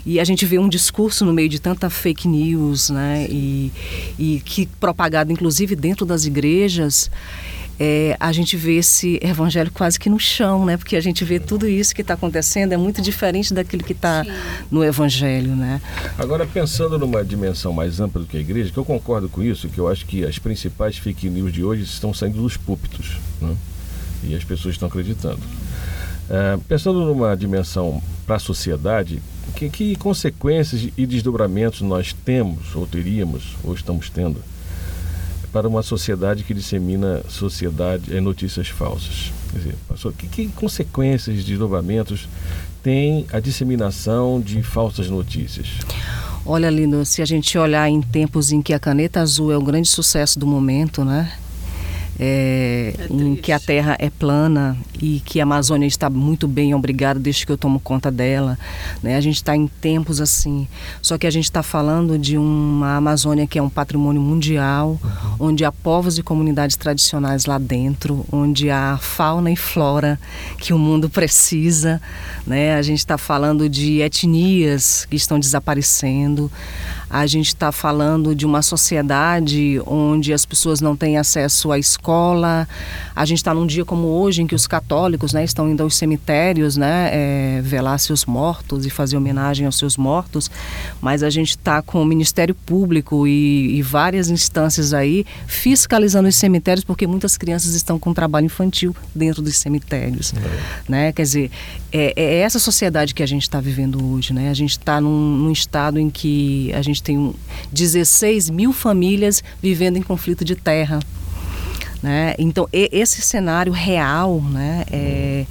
[0.07, 3.27] E a gente vê um discurso no meio de tanta fake news, né?
[3.29, 3.73] E,
[4.17, 7.11] e que propagado inclusive dentro das igrejas
[7.79, 10.77] é, a gente vê esse evangelho quase que no chão, né?
[10.77, 14.25] Porque a gente vê tudo isso que está acontecendo é muito diferente daquilo que está
[14.71, 15.81] no evangelho, né?
[16.19, 19.69] Agora pensando numa dimensão mais ampla do que a igreja, que eu concordo com isso,
[19.69, 23.55] que eu acho que as principais fake news de hoje estão saindo dos púlpitos, né?
[24.25, 25.41] E as pessoas estão acreditando.
[26.29, 29.23] É, pensando numa dimensão para a sociedade,
[29.55, 34.43] que, que consequências e desdobramentos nós temos, ou teríamos, ou estamos tendo?
[35.57, 39.33] Para uma sociedade que dissemina sociedade, é, notícias falsas.
[39.51, 42.29] Quer dizer, pastor, que, que consequências de desdobramentos
[42.83, 45.69] tem a disseminação de falsas notícias?
[46.45, 49.63] Olha, Lindo, se a gente olhar em tempos em que a caneta azul é o
[49.63, 51.33] grande sucesso do momento, né?
[52.19, 56.75] É, é em que a terra é plana e que a Amazônia está muito bem,
[56.75, 58.59] obrigada, desde que eu tomo conta dela.
[59.03, 59.17] Né?
[59.17, 60.67] A gente está em tempos assim,
[61.03, 65.49] só que a gente está falando de uma Amazônia que é um patrimônio mundial, uhum.
[65.49, 70.19] onde há povos e comunidades tradicionais lá dentro, onde há fauna e flora
[70.59, 72.01] que o mundo precisa.
[72.47, 72.75] Né?
[72.75, 76.51] A gente está falando de etnias que estão desaparecendo.
[77.09, 82.69] A gente está falando de uma sociedade onde as pessoas não têm acesso à escola.
[83.15, 85.97] A gente está num dia como hoje em que os católicos né, estão indo aos
[85.97, 90.51] cemitérios né, é, velar seus mortos e fazer homenagem aos seus mortos.
[91.01, 96.35] Mas a gente está com o Ministério Público e, e, várias instâncias aí fiscalizando os
[96.35, 100.35] cemitérios porque muitas crianças estão com trabalho infantil dentro dos cemitérios.
[100.35, 100.91] É.
[100.91, 101.13] Né?
[101.13, 101.51] Quer dizer,
[101.93, 104.33] é, é essa sociedade que a gente está vivendo hoje.
[104.33, 104.51] Né?
[104.51, 107.35] A gente está num, num estado em que a gente gente tem
[107.71, 110.99] 16 mil famílias vivendo em conflito de terra.
[112.03, 112.35] Né?
[112.39, 115.47] Então, esse cenário real né, é,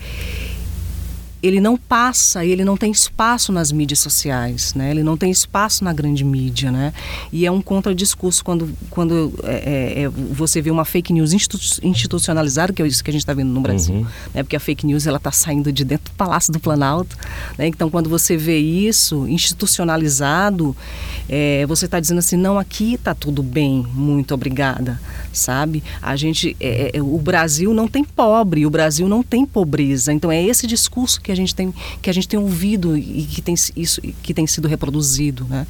[1.41, 4.91] ele não passa, ele não tem espaço nas mídias sociais, né?
[4.91, 6.93] Ele não tem espaço na grande mídia, né?
[7.31, 11.33] E é um contradiscurso quando, quando é, é, é você vê uma fake news
[11.83, 14.07] institucionalizada, que é isso que a gente está vendo no Brasil, uhum.
[14.33, 14.43] né?
[14.43, 17.15] Porque a fake news ela está saindo de dentro do Palácio do Planalto,
[17.57, 17.67] né?
[17.67, 20.75] Então quando você vê isso institucionalizado,
[21.29, 24.99] é, você está dizendo assim, não, aqui está tudo bem, muito obrigada,
[25.31, 25.83] sabe?
[26.01, 30.11] A gente, é, é, o Brasil não tem pobre, o Brasil não tem pobreza.
[30.11, 33.41] Então é esse discurso que a gente tem que a gente tem ouvido e que
[33.41, 35.65] tem isso que tem sido reproduzido, né?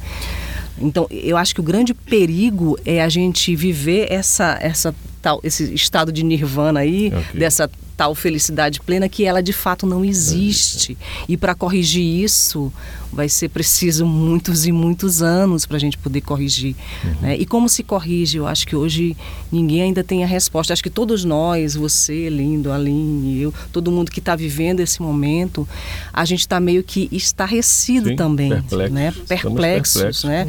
[0.78, 5.72] Então, eu acho que o grande perigo é a gente viver essa, essa tal, esse
[5.72, 7.40] estado de nirvana aí, okay.
[7.40, 10.96] dessa tal felicidade plena que ela de fato não existe.
[11.28, 12.72] E para corrigir isso,
[13.12, 16.76] vai ser preciso muitos e muitos anos para a gente poder corrigir.
[17.02, 17.14] Uhum.
[17.22, 17.36] Né?
[17.38, 18.36] E como se corrige?
[18.36, 19.16] Eu acho que hoje
[19.50, 20.72] ninguém ainda tem a resposta.
[20.72, 25.66] Acho que todos nós, você, Lindo, Aline, eu, todo mundo que está vivendo esse momento,
[26.12, 29.14] a gente está meio que estarrecido Sim, também, perplexos, né?
[29.26, 30.24] perplexos, perplexos.
[30.24, 30.46] né?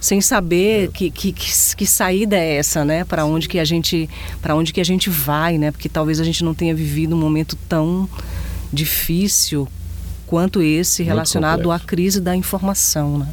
[0.00, 3.04] Sem saber que, que, que, que, saída é essa, né?
[3.04, 4.08] Para onde que a gente
[4.40, 5.70] para onde que a gente vai, né?
[5.70, 8.08] Porque talvez a gente não tenha vivido um momento tão
[8.72, 9.68] difícil
[10.28, 13.18] quanto esse relacionado à crise da informação.
[13.18, 13.28] Né?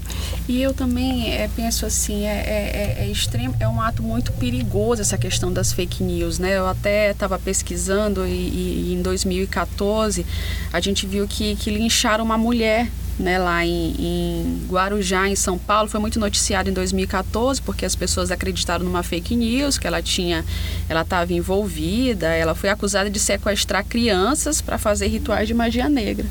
[0.48, 5.02] E eu também é, penso assim, é, é, é, extremo, é um ato muito perigoso
[5.02, 6.40] essa questão das fake news.
[6.40, 6.58] Né?
[6.58, 10.26] Eu até estava pesquisando e, e, em 2014
[10.72, 15.58] a gente viu que, que lincharam uma mulher né, lá em, em, Guarujá, em São
[15.58, 20.02] Paulo, foi muito noticiado em 2014 porque as pessoas acreditaram numa fake news que ela
[20.02, 20.44] tinha,
[20.90, 26.26] ela estava envolvida, ela foi acusada de sequestrar crianças para fazer rituais de magia negra.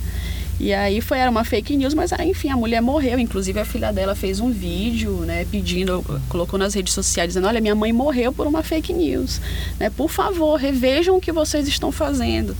[0.59, 3.19] E aí foi era uma fake news, mas aí, enfim, a mulher morreu.
[3.19, 7.61] Inclusive a filha dela fez um vídeo, né, pedindo, colocou nas redes sociais dizendo: "Olha,
[7.61, 9.41] minha mãe morreu por uma fake news,
[9.79, 9.91] né?
[9.91, 12.57] Por favor, revejam o que vocês estão fazendo",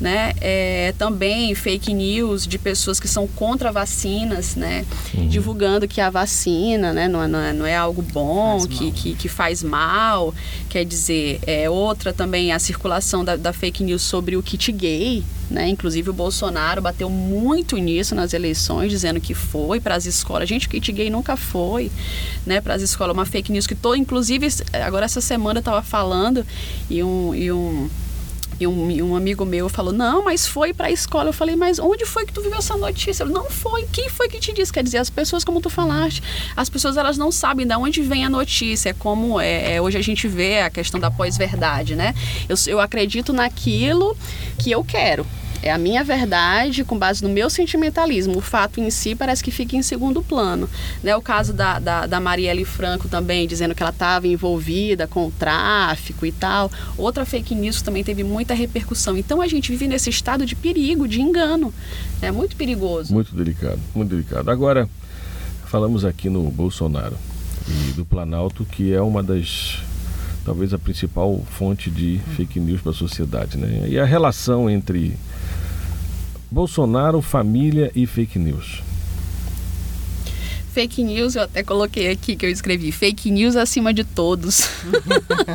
[0.00, 0.32] né?
[0.40, 4.84] É, também fake news de pessoas que são contra vacinas, né,
[5.14, 5.28] uhum.
[5.28, 9.14] divulgando que a vacina, né, não é, não é, não é algo bom, que, que,
[9.14, 10.34] que faz mal.
[10.68, 15.24] Quer dizer, é outra também a circulação da, da fake news sobre o kit gay,
[15.50, 15.68] né?
[15.68, 20.48] Inclusive o Bolsonaro bateu muito nisso nas eleições, dizendo que foi para as escolas.
[20.48, 21.90] Gente, o kit gay nunca foi,
[22.46, 22.60] né?
[22.60, 24.46] Para as escolas, uma fake news que todo, inclusive
[24.84, 26.44] agora essa semana eu estava falando
[26.90, 27.88] e um, e um
[28.60, 31.28] e um, um, amigo meu falou: Não, mas foi para a escola.
[31.28, 33.22] Eu falei: Mas onde foi que tu viu essa notícia?
[33.22, 33.86] Ele, não foi.
[33.92, 34.72] Quem foi que te disse?
[34.72, 36.22] Quer dizer, as pessoas, como tu falaste,
[36.56, 38.92] as pessoas elas não sabem de onde vem a notícia.
[38.94, 42.14] Como é, é hoje a gente vê a questão da pós-verdade, né?
[42.48, 44.16] Eu, eu acredito naquilo
[44.58, 45.24] que eu quero.
[45.62, 48.38] É a minha verdade com base no meu sentimentalismo.
[48.38, 50.68] O fato em si parece que fica em segundo plano.
[51.02, 51.16] Né?
[51.16, 55.30] O caso da, da, da Marielle Franco também, dizendo que ela estava envolvida com o
[55.30, 56.70] tráfico e tal.
[56.96, 59.16] Outra fake news também teve muita repercussão.
[59.16, 61.72] Então a gente vive nesse estado de perigo, de engano.
[62.22, 63.12] É muito perigoso.
[63.12, 64.50] Muito delicado, muito delicado.
[64.50, 64.88] Agora,
[65.66, 67.16] falamos aqui no Bolsonaro
[67.68, 69.78] e do Planalto, que é uma das
[70.44, 73.86] talvez a principal fonte de fake news para a sociedade, né?
[73.86, 75.14] E a relação entre
[76.50, 78.82] Bolsonaro, família e fake news.
[80.72, 84.68] Fake news, eu até coloquei aqui que eu escrevi fake news acima de todos.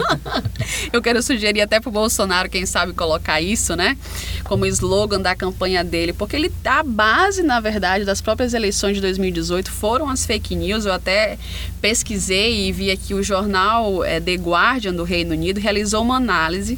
[0.92, 3.98] eu quero sugerir até para o Bolsonaro, quem sabe, colocar isso, né?
[4.44, 9.02] Como slogan da campanha dele, porque ele a base, na verdade, das próprias eleições de
[9.02, 10.86] 2018 foram as fake news.
[10.86, 11.38] Eu até
[11.82, 16.78] pesquisei e vi aqui o jornal é, The Guardian do Reino Unido realizou uma análise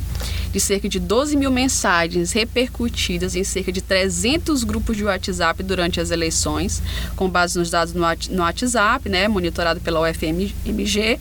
[0.55, 5.99] de cerca de 12 mil mensagens repercutidas em cerca de 300 grupos de WhatsApp durante
[5.99, 6.81] as eleições,
[7.13, 11.19] com base nos dados no WhatsApp, né, monitorado pela UFMG.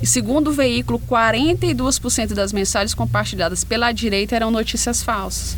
[0.00, 5.56] E segundo o veículo, 42% das mensagens compartilhadas pela direita eram notícias falsas.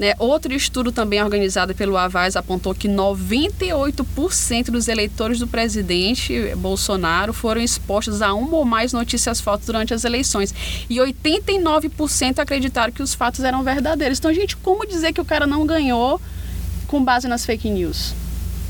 [0.00, 0.14] Né?
[0.18, 7.60] Outro estudo também organizado pelo Avaz apontou que 98% dos eleitores do presidente Bolsonaro foram
[7.60, 10.54] expostos a uma ou mais notícias falsas durante as eleições.
[10.88, 12.59] E 89% acreditaram
[12.92, 14.18] que os fatos eram verdadeiros.
[14.18, 16.20] Então, gente, como dizer que o cara não ganhou
[16.86, 18.14] com base nas fake news?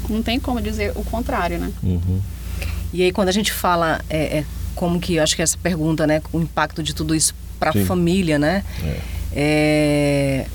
[0.09, 1.73] Não tem como dizer o contrário, né?
[1.83, 2.21] Uhum.
[2.93, 6.07] E aí, quando a gente fala, é, é, como que, eu acho que essa pergunta,
[6.07, 8.65] né, o impacto de tudo isso para a família, né?
[8.83, 9.01] É.
[9.33, 10.47] é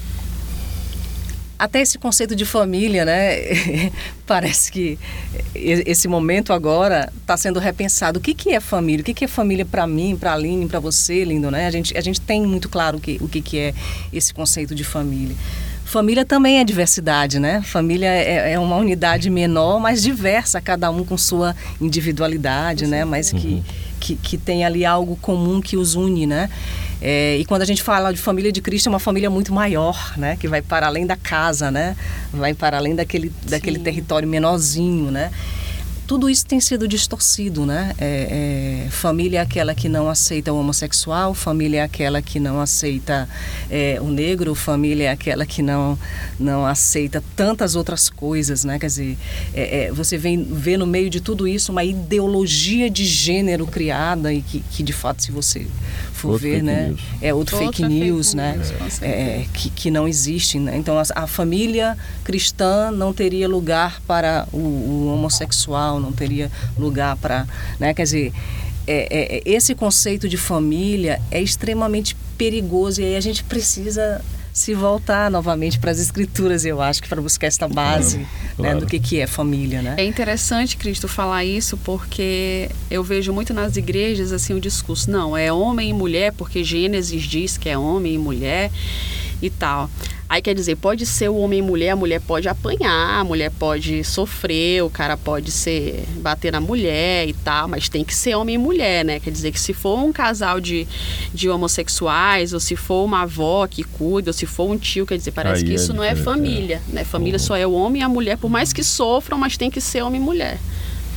[1.58, 3.92] até esse conceito de família, né?
[4.26, 5.00] Parece que
[5.54, 8.20] esse momento agora está sendo repensado.
[8.20, 9.02] O que, que é família?
[9.02, 11.68] O que, que é família para mim, para a Aline, para você, lindo, né?
[11.68, 13.74] A gente, a gente tem muito claro o que, o que, que é
[14.12, 15.36] esse conceito de família.
[15.86, 17.62] Família também é diversidade, né?
[17.62, 23.06] Família é, é uma unidade menor, mas diversa, cada um com sua individualidade, né?
[23.06, 23.64] Mas que, uhum.
[24.00, 26.50] que, que tem ali algo comum que os une, né?
[27.02, 30.14] É, e quando a gente fala de família de Cristo, é uma família muito maior,
[30.18, 30.38] né?
[30.38, 31.96] Que vai para além da casa, né?
[32.32, 35.32] Vai para além daquele, daquele território menorzinho, né?
[36.08, 37.94] tudo isso tem sido distorcido, né?
[37.98, 42.62] É, é, família é aquela que não aceita o homossexual, família é aquela que não
[42.62, 43.28] aceita
[43.70, 45.98] é, o negro, família é aquela que não,
[46.40, 48.78] não aceita tantas outras coisas, né?
[48.78, 49.18] Quer dizer,
[49.54, 54.32] é, é, você vem, vê no meio de tudo isso uma ideologia de gênero criada
[54.32, 55.66] e que, que de fato, se você
[56.26, 56.88] for outro ver, né?
[56.88, 57.02] News.
[57.22, 58.58] É outro Outra fake news, fake né?
[58.58, 60.76] News, é, que, que não existe, né?
[60.78, 67.16] Então, a, a, família cristã não teria lugar para o, o homossexual, não teria lugar
[67.18, 67.48] para,
[67.80, 67.94] né?
[67.94, 68.34] Quer dizer,
[68.88, 74.22] é, é, esse conceito de família é extremamente perigoso e aí a gente precisa
[74.56, 78.70] se voltar novamente para as escrituras, eu acho, que para buscar esta base claro, né,
[78.70, 78.80] claro.
[78.80, 79.96] do que, que é família, né?
[79.98, 85.36] É interessante, Cristo, falar isso porque eu vejo muito nas igrejas assim o discurso, não,
[85.36, 88.72] é homem e mulher porque Gênesis diz que é homem e mulher
[89.42, 89.90] e tal.
[90.28, 93.52] Aí quer dizer, pode ser o homem e mulher, a mulher pode apanhar, a mulher
[93.52, 98.36] pode sofrer, o cara pode ser bater na mulher e tal, mas tem que ser
[98.36, 99.20] homem e mulher, né?
[99.20, 100.88] Quer dizer que se for um casal de,
[101.32, 105.18] de homossexuais, ou se for uma avó que cuida, ou se for um tio, quer
[105.18, 106.96] dizer, parece Aí que é isso não é família, é.
[106.96, 107.04] né?
[107.04, 107.46] Família uhum.
[107.46, 110.02] só é o homem e a mulher, por mais que sofram, mas tem que ser
[110.02, 110.60] homem e mulher.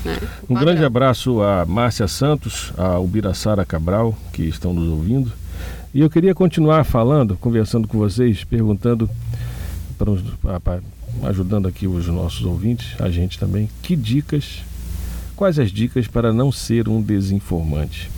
[0.04, 0.18] Né?
[0.48, 5.32] Um grande abraço a Márcia Santos, a Ubiraçara Cabral, que estão nos ouvindo.
[5.94, 9.08] E eu queria continuar falando, conversando com vocês, perguntando,
[9.96, 10.80] para,
[11.24, 14.62] ajudando aqui os nossos ouvintes, a gente também, que dicas,
[15.34, 18.10] quais as dicas para não ser um desinformante?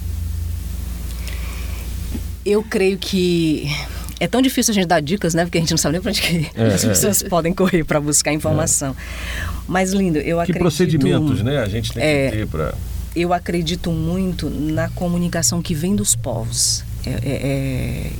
[2.44, 3.70] Eu creio que
[4.18, 5.44] é tão difícil a gente dar dicas, né?
[5.44, 6.88] Porque a gente não sabe nem para onde que é, as é.
[6.88, 7.28] pessoas é.
[7.28, 8.90] podem correr para buscar informação.
[8.90, 9.60] É.
[9.68, 10.52] Mas, lindo, eu que acredito...
[10.54, 11.58] Que procedimentos, né?
[11.58, 12.74] A gente tem que é, ter para...
[13.14, 16.84] Eu acredito muito na comunicação que vem dos povos.
[17.06, 18.10] É, é, é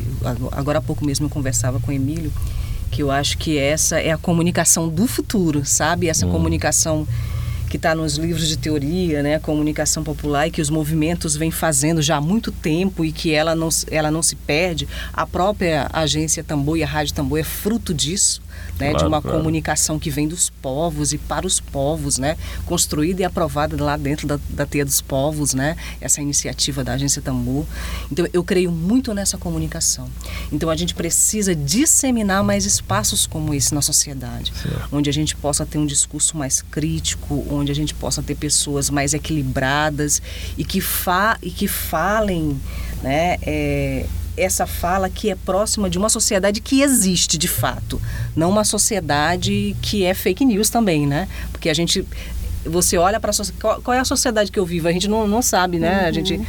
[0.53, 2.33] agora há pouco mesmo eu conversava com o Emílio
[2.91, 6.09] que eu acho que essa é a comunicação do futuro, sabe?
[6.09, 6.31] Essa hum.
[6.31, 7.07] comunicação
[7.71, 12.03] que está nos livros de teoria, né, comunicação popular e que os movimentos vêm fazendo
[12.03, 14.89] já há muito tempo e que ela não, ela não se perde.
[15.13, 18.43] A própria agência Tambor e a Rádio Tambor é fruto disso
[18.79, 19.39] né, claro, de uma claro.
[19.39, 24.27] comunicação que vem dos povos e para os povos, né, construída e aprovada lá dentro
[24.27, 27.67] da, da teia dos povos, né, essa iniciativa da agência Tambor.
[28.11, 30.09] Então eu creio muito nessa comunicação.
[30.51, 34.89] Então a gente precisa disseminar mais espaços como esse na sociedade, certo.
[34.93, 38.91] onde a gente possa ter um discurso mais crítico, onde a gente possa ter pessoas
[38.91, 40.21] mais equilibradas
[40.57, 42.61] e que fa e que falem,
[43.03, 44.07] né, é,
[44.37, 48.01] essa fala que é próxima de uma sociedade que existe de fato,
[48.35, 51.29] não uma sociedade que é fake news também, né?
[51.53, 52.07] Porque a gente
[52.65, 54.87] você olha para qual, qual é a sociedade que eu vivo?
[54.87, 56.03] A gente não, não sabe, né?
[56.03, 56.09] Uhum.
[56.09, 56.41] A gente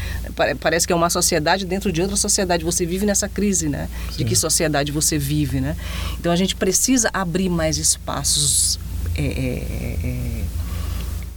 [0.59, 2.65] parece que é uma sociedade dentro de outra sociedade.
[2.65, 3.87] Você vive nessa crise, né?
[4.09, 4.17] Sim.
[4.17, 5.75] De que sociedade você vive, né?
[6.19, 8.77] Então a gente precisa abrir mais espaços
[9.15, 10.43] é, é, é,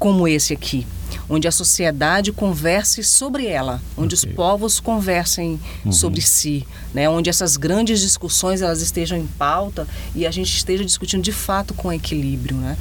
[0.04, 0.86] como esse aqui
[1.30, 4.28] onde a sociedade converse sobre ela, onde okay.
[4.28, 5.92] os povos conversem uhum.
[5.92, 7.08] sobre si, né?
[7.08, 11.72] onde essas grandes discussões elas estejam em pauta e a gente esteja discutindo de fato
[11.72, 12.56] com equilíbrio.
[12.56, 12.76] Né?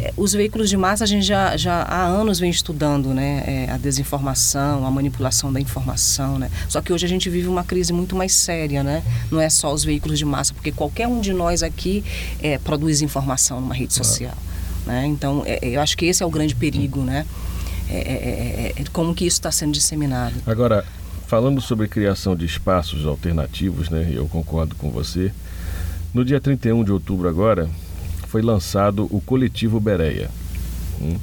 [0.00, 3.44] É, os veículos de massa a gente já, já há anos vem estudando né?
[3.46, 6.38] É, a desinformação, a manipulação da informação.
[6.38, 6.50] Né?
[6.70, 9.02] Só que hoje a gente vive uma crise muito mais séria, né?
[9.30, 12.02] não é só os veículos de massa, porque qualquer um de nós aqui
[12.40, 14.32] é, produz informação numa rede social.
[14.86, 15.06] Né?
[15.06, 17.26] Então, é, eu acho que esse é o grande perigo, né?
[17.88, 20.34] É é, é, é, como que isso está sendo disseminado.
[20.46, 20.84] Agora,
[21.26, 25.32] falando sobre criação de espaços alternativos, né, eu concordo com você.
[26.14, 27.68] No dia 31 de outubro agora,
[28.28, 30.30] foi lançado o Coletivo Bereia,
[31.00, 31.16] hum,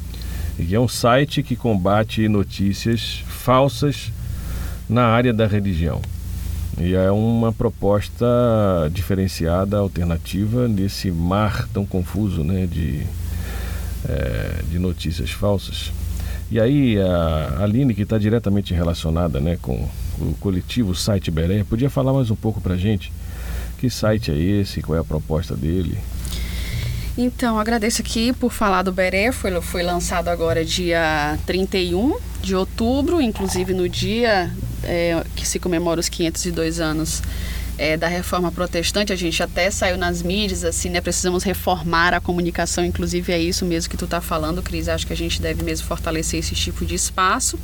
[0.58, 4.12] que é um site que combate notícias falsas
[4.88, 6.02] na área da religião.
[6.78, 8.26] E é uma proposta
[8.92, 13.06] diferenciada, alternativa, nesse mar tão confuso né, de,
[14.08, 15.92] é, de notícias falsas.
[16.52, 19.88] E aí a Aline, que está diretamente relacionada né, com
[20.20, 23.12] o coletivo Site Beré, podia falar mais um pouco para a gente?
[23.78, 24.82] Que site é esse?
[24.82, 25.98] Qual é a proposta dele?
[27.18, 29.32] Então, agradeço aqui por falar do Beré.
[29.32, 34.52] Foi, foi lançado agora dia 31 de outubro, inclusive no dia
[34.84, 37.22] é, que se comemora os 502 anos
[37.80, 41.00] é, da reforma protestante, a gente até saiu nas mídias, assim, né?
[41.00, 44.90] Precisamos reformar a comunicação, inclusive é isso mesmo que tu está falando, Cris.
[44.90, 47.58] Acho que a gente deve mesmo fortalecer esse tipo de espaço.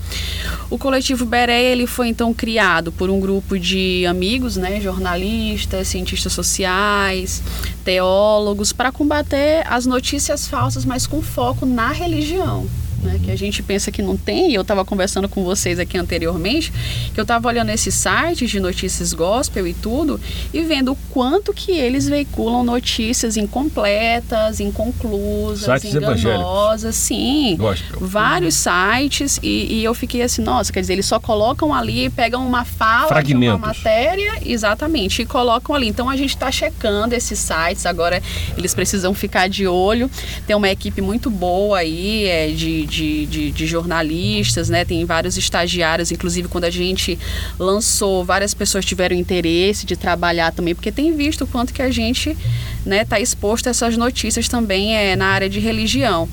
[0.69, 4.79] O coletivo Beré, ele foi então criado por um grupo de amigos, né?
[4.79, 7.43] Jornalistas, cientistas sociais,
[7.83, 12.65] teólogos, para combater as notícias falsas, mas com foco na religião.
[13.05, 13.19] Né?
[13.23, 14.53] Que a gente pensa que não tem.
[14.53, 16.73] Eu estava conversando com vocês aqui anteriormente,
[17.13, 20.19] que eu estava olhando esses sites de notícias gospel e tudo,
[20.53, 27.55] e vendo o quanto que eles veiculam notícias incompletas, inconclusas, Sites enganosas, sim.
[27.57, 27.99] Gospel.
[28.01, 32.45] Vários sites, e, e eu fiquei assim, nossa, quer dizer, eles só colocam ali, pegam
[32.45, 33.59] uma fala de uma Fragmentos.
[33.61, 35.87] matéria, exatamente, e colocam ali.
[35.87, 38.21] Então a gente está checando esses sites, agora
[38.57, 40.09] eles precisam ficar de olho.
[40.47, 44.85] Tem uma equipe muito boa aí é, de, de, de, de jornalistas, né?
[44.85, 47.17] Tem vários estagiários, inclusive quando a gente
[47.59, 51.89] lançou, várias pessoas tiveram interesse de trabalhar também, porque tem visto o quanto que a
[51.89, 52.37] gente
[52.85, 56.29] está exposto a essas notícias também é, na área de religião.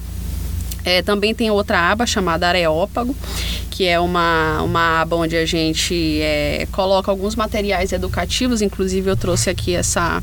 [0.85, 3.15] É, também tem outra aba chamada Areópago,
[3.69, 9.15] que é uma, uma aba onde a gente é, coloca alguns materiais educativos, inclusive eu
[9.15, 10.21] trouxe aqui essa,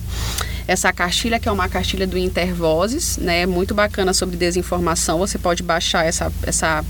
[0.69, 5.63] essa cartilha, que é uma cartilha do Intervozes, né, muito bacana sobre desinformação, você pode
[5.63, 6.85] baixar essa, essa,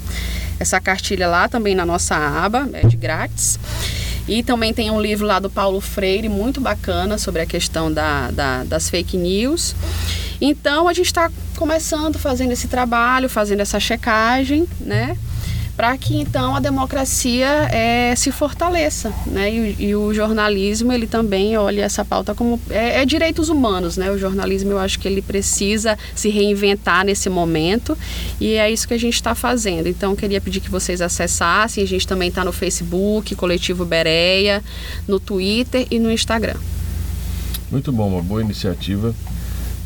[0.58, 3.58] essa cartilha lá também na nossa aba, é de grátis.
[4.28, 8.30] E também tem um livro lá do Paulo Freire, muito bacana, sobre a questão da,
[8.30, 9.74] da das fake news.
[10.40, 15.16] Então a gente está começando fazendo esse trabalho, fazendo essa checagem, né?
[15.80, 19.50] Para que então a democracia é, se fortaleça, né?
[19.50, 24.10] E, e, o jornalismo ele também olha essa pauta como é, é, direitos humanos, né?
[24.10, 27.96] O jornalismo eu acho que ele precisa se reinventar nesse momento
[28.38, 29.86] e é isso que a gente está fazendo.
[29.86, 31.82] Então queria pedir que vocês acessassem.
[31.82, 34.62] A gente também está no Facebook, Coletivo Bereia,
[35.08, 36.56] no Twitter e no Instagram.
[37.70, 39.14] Muito bom, uma boa iniciativa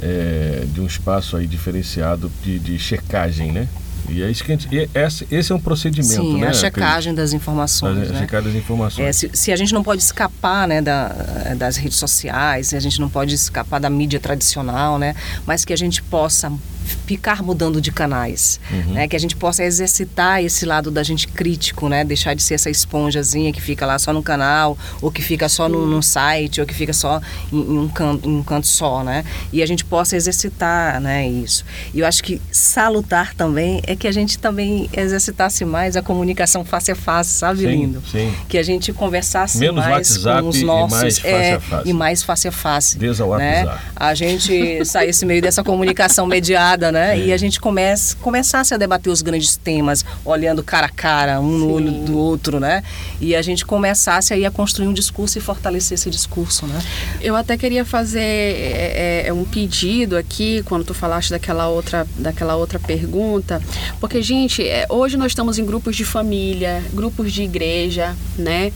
[0.02, 3.68] é, de um espaço aí diferenciado de, de, checagem, né?
[4.08, 6.48] E é isso que a gente, esse, esse é um procedimento, Sim, né?
[6.48, 8.10] a checagem das informações.
[8.10, 8.18] A, né?
[8.20, 9.06] checagem das informações.
[9.06, 11.08] É, se, se, a gente não pode escapar né, da,
[11.56, 15.14] das redes sociais, se a gente não pode escapar da mídia tradicional, né?
[15.46, 16.52] Mas que a gente possa
[16.84, 18.94] ficar mudando de canais, uhum.
[18.94, 19.08] né?
[19.08, 22.04] Que a gente possa exercitar esse lado da gente crítico, né?
[22.04, 25.68] Deixar de ser essa esponjazinha que fica lá só no canal, ou que fica só
[25.68, 27.20] no, no site, ou que fica só
[27.52, 29.24] em, em, um canto, em um canto só, né?
[29.52, 31.26] E a gente possa exercitar, né?
[31.28, 31.64] Isso.
[31.92, 36.64] E eu acho que salutar também é que a gente também exercitasse mais a comunicação
[36.64, 38.02] face a face, sabe, sim, lindo?
[38.10, 38.32] Sim.
[38.48, 41.60] Que a gente conversasse Menos mais WhatsApp com os nossos e mais face é, a
[41.60, 41.88] face.
[41.88, 42.98] e mais face a face.
[42.98, 43.64] Desde o né?
[43.64, 43.84] WhatsApp.
[43.96, 47.16] A gente saísse meio dessa comunicação mediada né?
[47.16, 47.26] Sim.
[47.26, 51.58] E a gente comece, começasse a debater os grandes temas, olhando cara a cara, um
[51.58, 51.72] no Sim.
[51.72, 52.82] olho do outro, né?
[53.20, 56.80] E a gente começasse aí a construir um discurso e fortalecer esse discurso, né?
[57.20, 62.56] Eu até queria fazer é, é, um pedido aqui, quando tu falaste daquela outra, daquela
[62.56, 63.60] outra pergunta,
[64.00, 68.72] porque, gente, é, hoje nós estamos em grupos de família, grupos de igreja, né?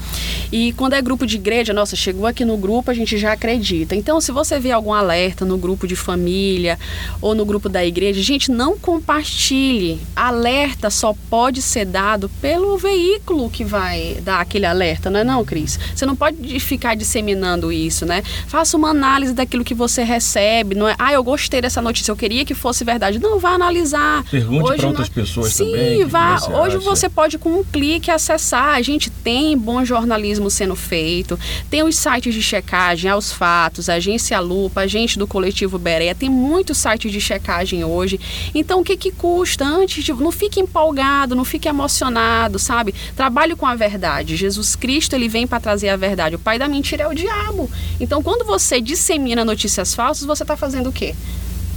[0.50, 3.94] E quando é grupo de igreja, nossa, chegou aqui no grupo, a gente já acredita.
[3.94, 6.78] Então, se você vê algum alerta no grupo de família
[7.20, 9.98] ou no grupo da igreja, gente, não compartilhe.
[10.14, 15.44] Alerta só pode ser dado pelo veículo que vai dar aquele alerta, não é não,
[15.44, 15.78] Cris?
[15.94, 18.22] Você não pode ficar disseminando isso, né?
[18.46, 20.94] Faça uma análise daquilo que você recebe, não é?
[20.98, 23.18] Ah, eu gostei dessa notícia, eu queria que fosse verdade.
[23.18, 24.24] Não, vá analisar.
[24.30, 25.98] Pergunte para outras nós- pessoas Sim, também.
[25.98, 26.38] que vá.
[26.38, 26.84] você Hoje acha.
[26.84, 28.74] você pode com um clique acessar.
[28.76, 31.38] A gente tem bom jornalismo sendo feito,
[31.70, 36.78] tem os sites de checagem, aos fatos, agência Lupa, agente do coletivo Bereia, tem muitos
[36.78, 38.20] sites de checagem hoje.
[38.54, 42.94] Então o que que custa antes de não fique empolgado, não fique emocionado, sabe?
[43.16, 44.36] Trabalhe com a verdade.
[44.36, 46.36] Jesus Cristo ele vem para trazer a verdade.
[46.36, 47.70] O pai da mentira é o diabo.
[48.00, 51.14] Então quando você dissemina notícias falsas, você está fazendo o quê?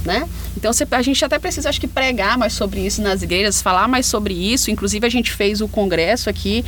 [0.04, 0.28] Né?
[0.56, 4.06] Então a gente até precisa, acho que, pregar mais sobre isso nas igrejas, falar mais
[4.06, 4.70] sobre isso.
[4.70, 6.64] Inclusive, a gente fez o congresso aqui,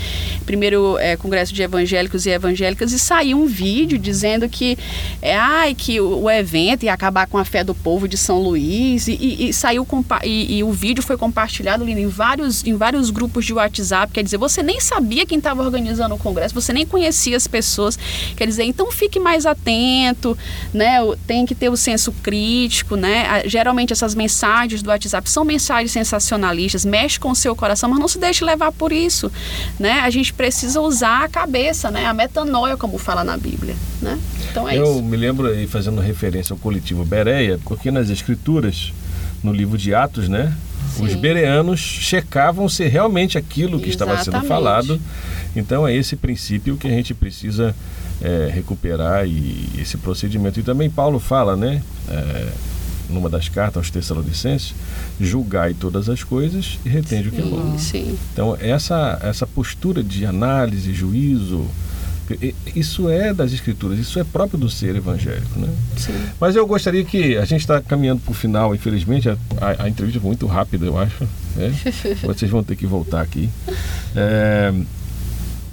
[0.47, 4.79] primeiro é, congresso de evangélicos e evangélicas, e saiu um vídeo dizendo que,
[5.21, 9.09] é, ai, que o, evento ia acabar com a fé do povo de São Luís,
[9.09, 9.87] e, e- e saiu
[10.23, 14.13] e, e o vídeo foi compartilhado em vários, em vários grupos de WhatsApp.
[14.13, 17.99] Quer dizer, você nem sabia quem estava organizando o congresso, você nem conhecia as pessoas.
[18.37, 20.37] Quer dizer, então fique mais atento,
[20.73, 20.99] né?
[21.27, 23.24] Tem que ter o senso crítico, né?
[23.27, 27.99] A- Geralmente essas mensagens do WhatsApp são mensagens sensacionalistas, mexe com o seu coração, mas
[27.99, 29.31] não se deixe levar por isso,
[29.79, 30.01] né?
[30.01, 32.07] A gente precisa usar a cabeça, né?
[32.07, 34.19] A metanoia, como fala na Bíblia, né?
[34.51, 35.03] Então é Eu isso.
[35.03, 38.93] me lembro aí fazendo referência ao coletivo Bereia, porque nas escrituras,
[39.43, 40.53] no livro de Atos, né?
[41.01, 41.17] Os Sim.
[41.19, 44.49] bereanos checavam se realmente aquilo que estava sendo Exatamente.
[44.49, 45.01] falado.
[45.57, 47.75] Então é esse princípio que a gente precisa
[48.23, 50.61] é, recuperar e esse procedimento.
[50.61, 51.83] E também Paulo fala, né?
[52.09, 52.49] é,
[53.09, 54.75] numa das cartas aos Tessalonicenses,
[55.21, 57.77] julgai todas as coisas e retende o que é bom.
[57.79, 58.19] Sim, sim.
[58.33, 61.67] Então, essa, essa postura de análise, juízo,
[62.75, 65.69] isso é das escrituras, isso é próprio do ser evangélico, né?
[65.97, 66.15] sim.
[66.41, 69.89] Mas eu gostaria que a gente está caminhando para o final, infelizmente a, a- a
[69.91, 71.23] entrevista foi muito rápida, eu acho.
[71.55, 71.71] né?
[72.25, 73.51] Vocês vão ter que voltar aqui.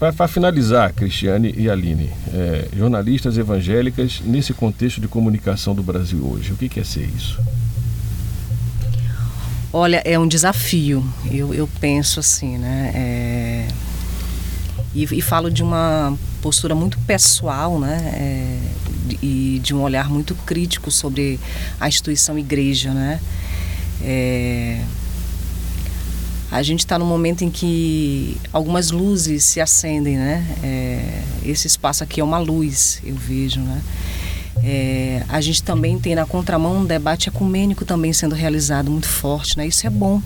[0.10, 6.52] Para finalizar, Cristiane e Aline, é, jornalistas evangélicas nesse contexto de comunicação do Brasil hoje,
[6.52, 7.40] o que, que é ser isso?
[9.72, 11.06] Olha, é um desafio.
[11.32, 12.92] Eu, eu penso assim, né?
[12.94, 13.68] É,
[14.94, 18.12] E, e falo de uma postura muito pessoal, né?
[18.16, 18.60] É,
[19.22, 21.40] e de um olhar muito crítico sobre
[21.80, 23.20] a instituição igreja, né?
[24.02, 24.82] É,
[26.52, 30.46] a gente está num momento em que algumas luzes se acendem, né?
[30.62, 33.82] É, esse espaço aqui é uma luz, eu vejo, né?
[34.62, 39.58] É, a gente também tem na contramão um debate ecumênico também sendo realizado muito forte,
[39.58, 39.66] né?
[39.66, 40.22] Isso é bom,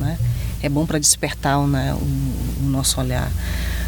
[0.00, 0.18] né?
[0.60, 3.30] É bom para despertar né, o, o nosso olhar.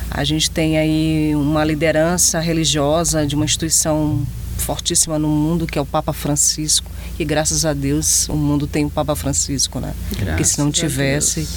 [0.08, 4.24] A gente tem aí uma liderança religiosa de uma instituição
[4.56, 8.84] fortíssima no mundo que é o Papa Francisco e graças a Deus o mundo tem
[8.84, 9.94] o Papa Francisco, né?
[10.08, 11.48] Porque Graças se não tivesse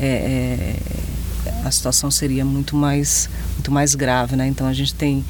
[0.00, 0.76] é, é,
[1.64, 4.46] a situação seria muito mais muito mais grave, né?
[4.46, 5.24] Então a gente tem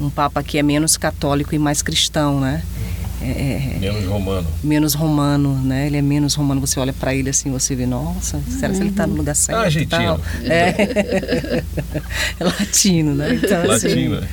[0.00, 2.62] um Papa que é menos católico e mais cristão, né?
[3.20, 4.46] É, é, Menos romano.
[4.62, 5.86] menos romano, né?
[5.86, 6.60] Ele é menos romano.
[6.60, 9.58] Você olha para ele assim, você vê, nossa, será que ele está no lugar certo?
[9.58, 9.88] e argentino.
[9.88, 10.20] tal?
[10.44, 11.62] É.
[12.38, 13.34] é latino, né?
[13.34, 14.28] Então, assim, Latino,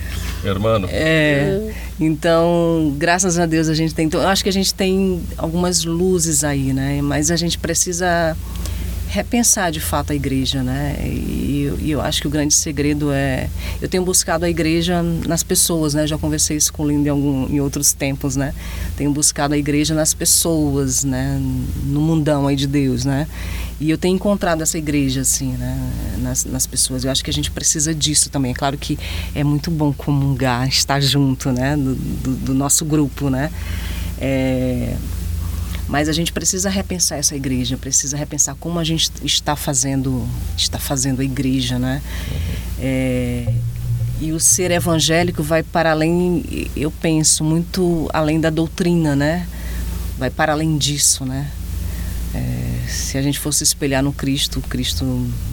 [0.50, 0.88] hermano.
[0.92, 4.06] é, então, graças a Deus a gente tem.
[4.06, 7.02] Então, eu acho que a gente tem algumas luzes aí, né?
[7.02, 8.36] Mas a gente precisa
[9.14, 10.96] repensar de fato a igreja, né?
[11.06, 13.48] E, eu- e eu acho que o grande segredo é.
[13.80, 16.08] Eu tenho buscado a igreja nas pessoas, né?
[16.08, 18.54] Já conversei isso com o Lindo em, algum, em outros tempos, né?
[18.98, 21.40] Tenho buscado a igreja nas pessoas, né?
[21.86, 23.28] No mundão aí de Deus, né?
[23.80, 25.78] E eu tenho encontrado essa igreja, assim, né?
[26.20, 27.04] Nas, nas pessoas.
[27.06, 28.52] Eu acho que a gente precisa disso também.
[28.52, 28.98] É claro que
[29.36, 31.78] é muito bom comungar, estar junto, né?
[31.78, 33.52] Do, do- do nosso grupo, né?
[34.20, 34.96] É,
[35.88, 40.28] mas a gente precisa repensar essa igreja, precisa repensar como a gente está fazendo,
[40.58, 42.02] está fazendo a igreja, né?
[42.80, 43.54] É,
[44.22, 46.44] e o ser evangélico vai para além,
[46.76, 49.48] eu penso, muito além da doutrina, né?
[50.18, 51.52] Vai para além disso, né?
[52.34, 55.06] É, se a gente fosse espelhar no Cristo, o Cristo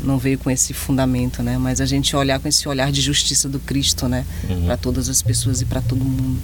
[0.03, 1.59] não veio com esse fundamento, né?
[1.59, 4.25] Mas a gente olhar com esse olhar de justiça do Cristo, né?
[4.65, 6.41] Para todas as pessoas e para todo mundo.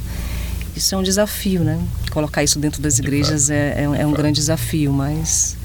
[0.76, 1.78] Isso é um desafio, né?
[2.10, 5.56] Colocar isso dentro das igrejas é, é, um- é um grande desafio, mas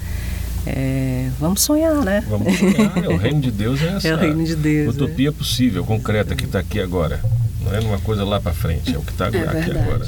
[0.66, 2.24] é, vamos sonhar, né?
[2.28, 4.86] Vamos sonhar, o reino de Deus é essa É o reino de Deus.
[4.86, 4.90] é.
[4.90, 7.20] utopia possível, concreta, que está aqui agora.
[7.60, 9.70] Não é uma coisa lá para frente, é o que está aqui verdade.
[9.70, 10.06] agora.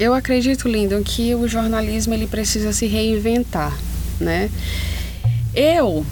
[0.00, 3.76] Eu acredito, Lindon, que o jornalismo ele precisa se reinventar,
[4.20, 4.48] né?
[5.54, 6.04] Eu,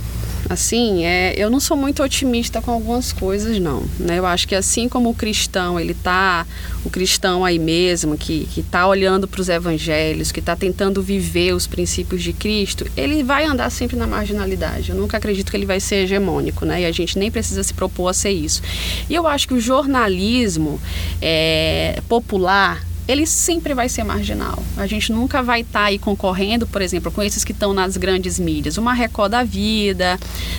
[0.48, 3.84] assim, é, eu não sou muito otimista com algumas coisas, não.
[3.98, 4.18] Né?
[4.18, 6.46] Eu acho que assim como o cristão, ele tá,
[6.84, 11.52] o cristão aí mesmo, que, que tá olhando para os evangelhos, que tá tentando viver
[11.54, 14.90] os princípios de Cristo, ele vai andar sempre na marginalidade.
[14.90, 16.82] Eu nunca acredito que ele vai ser hegemônico, né?
[16.82, 18.62] E a gente nem precisa se propor a ser isso.
[19.10, 20.80] E eu acho que o jornalismo
[21.20, 24.58] é, popular ele sempre vai ser marginal.
[24.76, 28.38] A gente nunca vai estar aí concorrendo, por exemplo, com esses que estão nas grandes
[28.38, 28.78] mídias.
[28.78, 30.18] Uma Record da vida,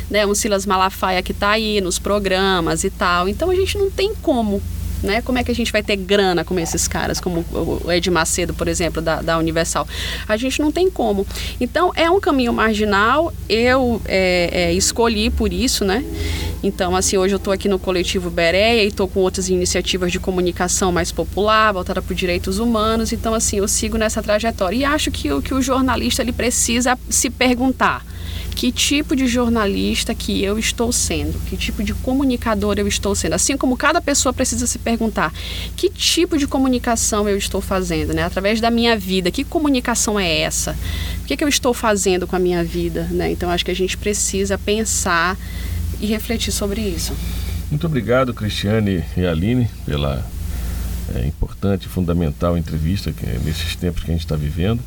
[0.09, 3.27] né, um Silas Malafaia que está aí nos programas e tal.
[3.27, 4.61] Então a gente não tem como.
[5.03, 5.21] Né?
[5.21, 8.53] Como é que a gente vai ter grana como esses caras, como o Ed Macedo,
[8.55, 9.87] por exemplo, da, da Universal?
[10.27, 11.27] A gente não tem como.
[11.61, 13.31] Então é um caminho marginal.
[13.47, 16.03] Eu é, é, escolhi por isso, né?
[16.63, 20.19] Então, assim, hoje eu estou aqui no coletivo Bereia e estou com outras iniciativas de
[20.19, 23.13] comunicação mais popular, voltada para os direitos humanos.
[23.13, 24.75] Então, assim, eu sigo nessa trajetória.
[24.75, 28.03] E acho que, o- que o jornalista ele precisa se perguntar
[28.55, 33.33] que tipo de jornalista que eu estou sendo, que tipo de comunicador eu estou sendo.
[33.33, 35.31] Assim como cada pessoa precisa se perguntar
[35.75, 38.23] que tipo de comunicação eu estou fazendo, né?
[38.23, 40.75] Através da minha vida, que comunicação é essa?
[41.21, 43.31] O que, que eu estou fazendo com a minha vida, né?
[43.31, 45.37] Então, acho que a gente precisa pensar
[45.99, 47.13] e refletir sobre isso.
[47.69, 50.25] Muito obrigado, Cristiane e Aline, pela
[51.15, 54.81] é, importante e fundamental entrevista que, nesses tempos que a gente está vivendo.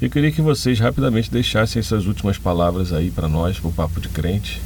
[0.00, 4.00] Eu queria que vocês rapidamente deixassem essas últimas palavras aí para nós, para o Papo
[4.00, 4.60] de Crente,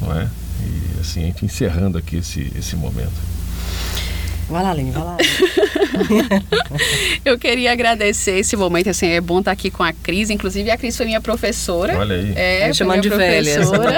[0.00, 0.28] não é?
[0.60, 3.35] E assim, a gente encerrando aqui esse, esse momento.
[4.48, 5.16] Vai lá, Aline, vai lá.
[7.24, 10.76] eu queria agradecer esse momento, assim, é bom estar aqui com a Cris, inclusive a
[10.76, 11.98] Cris foi minha professora.
[11.98, 12.32] Olha aí.
[12.36, 13.90] É, chamando de professora.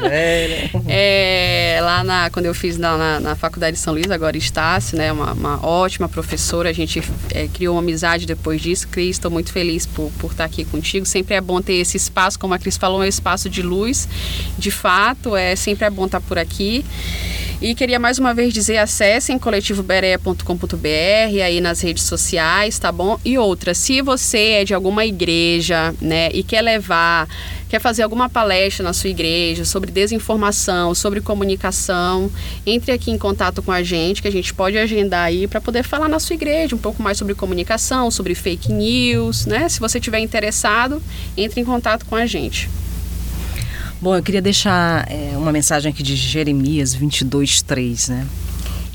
[0.00, 0.70] velha.
[0.88, 4.98] é, lá na, quando eu fiz na, na, na, Faculdade de São Luís, agora Estácio,
[4.98, 7.00] né, uma, uma ótima professora, a gente
[7.32, 8.88] é, criou uma amizade depois disso.
[8.88, 12.38] Cris, estou muito feliz por, por estar aqui contigo, sempre é bom ter esse espaço,
[12.40, 14.08] como a Cris falou, é um espaço de luz,
[14.58, 16.84] de fato, é sempre é bom estar por aqui.
[17.60, 23.18] E queria mais uma vez dizer, acessem coletivoberé.com.br aí nas redes sociais, tá bom?
[23.24, 27.26] E outra, se você é de alguma igreja, né, e quer levar,
[27.66, 32.30] quer fazer alguma palestra na sua igreja sobre desinformação, sobre comunicação,
[32.66, 35.82] entre aqui em contato com a gente, que a gente pode agendar aí para poder
[35.82, 39.66] falar na sua igreja um pouco mais sobre comunicação, sobre fake news, né?
[39.70, 41.02] Se você tiver interessado,
[41.34, 42.68] entre em contato com a gente.
[43.98, 48.26] Bom, eu queria deixar é, uma mensagem aqui de Jeremias 22, 3, né?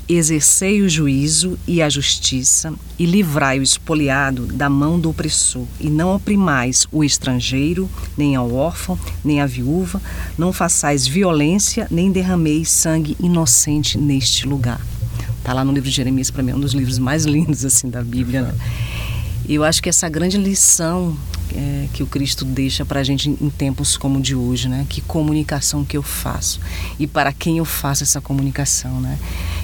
[0.08, 5.90] Exercei o juízo e a justiça e livrai o espoliado da mão do opressor e
[5.90, 10.00] não oprimais o estrangeiro, nem ao órfão, nem à viúva,
[10.38, 14.80] não façais violência, nem derrameis sangue inocente neste lugar.
[15.42, 17.90] Tá lá no livro de Jeremias, para mim é um dos livros mais lindos assim
[17.90, 18.54] da Bíblia, né?
[19.52, 21.14] E eu acho que essa grande lição
[21.54, 24.86] é, que o Cristo deixa para a gente em tempos como o de hoje, né?
[24.88, 26.58] Que comunicação que eu faço
[26.98, 29.18] e para quem eu faço essa comunicação, né?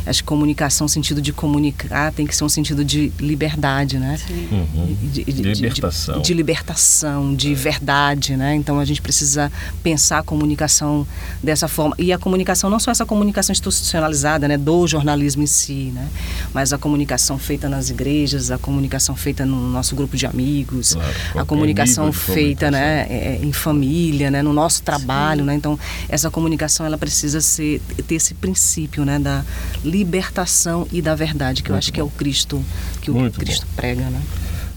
[0.06, 4.18] Acho que comunicação, sentido de comunicar, tem que ser um sentido de liberdade, né?
[4.50, 4.96] Uhum.
[5.12, 6.16] De, de, de, libertação.
[6.16, 7.54] De, de, libertação, de é.
[7.54, 8.54] verdade, né?
[8.54, 9.50] Então a gente precisa
[9.82, 11.06] pensar a comunicação
[11.42, 11.94] dessa forma.
[11.98, 14.56] E a comunicação, não só essa comunicação institucionalizada, né?
[14.56, 16.08] Do jornalismo em si, né?
[16.52, 21.14] Mas a comunicação feita nas igrejas, a comunicação feita no nosso grupo de amigos, claro,
[21.36, 23.06] a comunicação feita, né?
[23.08, 24.42] É, em família, né?
[24.42, 25.46] No nosso trabalho, Sim.
[25.46, 25.54] né?
[25.54, 29.18] Então essa comunicação, ela precisa ser, ter esse princípio, né?
[29.18, 29.44] Da
[29.84, 31.94] libertação e da verdade, que Muito eu acho bom.
[31.94, 32.62] que é o Cristo
[33.00, 33.72] que o Cristo bom.
[33.76, 34.20] prega, né?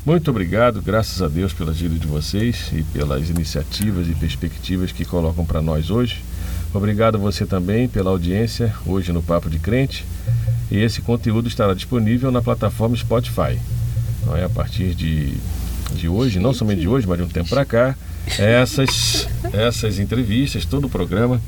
[0.04, 5.06] Muito obrigado, graças a Deus pela ajuda de vocês e pelas iniciativas e perspectivas que
[5.06, 6.24] colocam para nós hoje.
[6.74, 10.06] Obrigado a você também pela audiência hoje no Papo de Crente.
[10.72, 13.60] E esse conteúdo estará disponível na plataforma Spotify.
[14.26, 15.34] Não é a partir de,
[15.96, 17.96] de hoje, não somente de hoje, mas de um tempo para cá,
[18.38, 21.42] essas essas entrevistas, todo o programa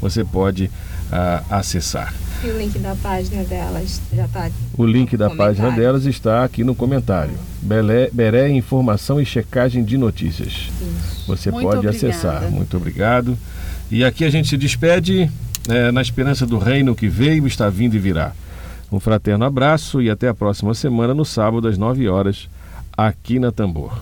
[0.00, 2.14] você pode uh, acessar.
[2.42, 5.56] E o link da página delas já está O link da comentário.
[5.56, 7.34] página delas está aqui no comentário.
[7.60, 10.70] Belé, Beré Informação e Checagem de Notícias.
[10.80, 11.26] Isso.
[11.26, 12.08] Você Muito pode obrigada.
[12.08, 12.50] acessar.
[12.50, 13.36] Muito obrigado.
[13.90, 15.30] E aqui a gente se despede
[15.68, 18.32] é, na esperança do reino que veio, está vindo e virá.
[18.92, 22.48] Um fraterno abraço e até a próxima semana, no sábado, às 9 horas,
[22.96, 23.92] aqui na Tambor.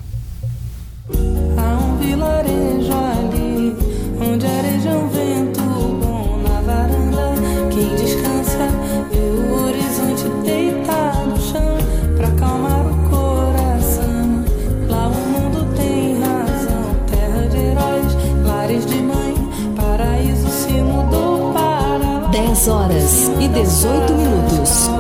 [22.59, 24.91] 10 horas e 18 minutos.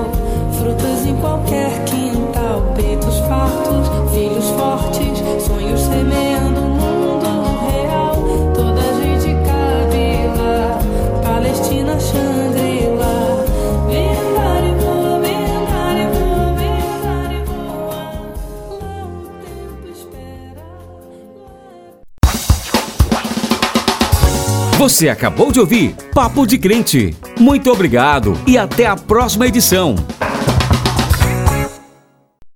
[0.56, 6.28] Frutas em qualquer quintal, peitos fartos, filhos fortes, sonhos semeando
[24.79, 27.12] Você acabou de ouvir Papo de Crente.
[27.37, 29.97] Muito obrigado e até a próxima edição.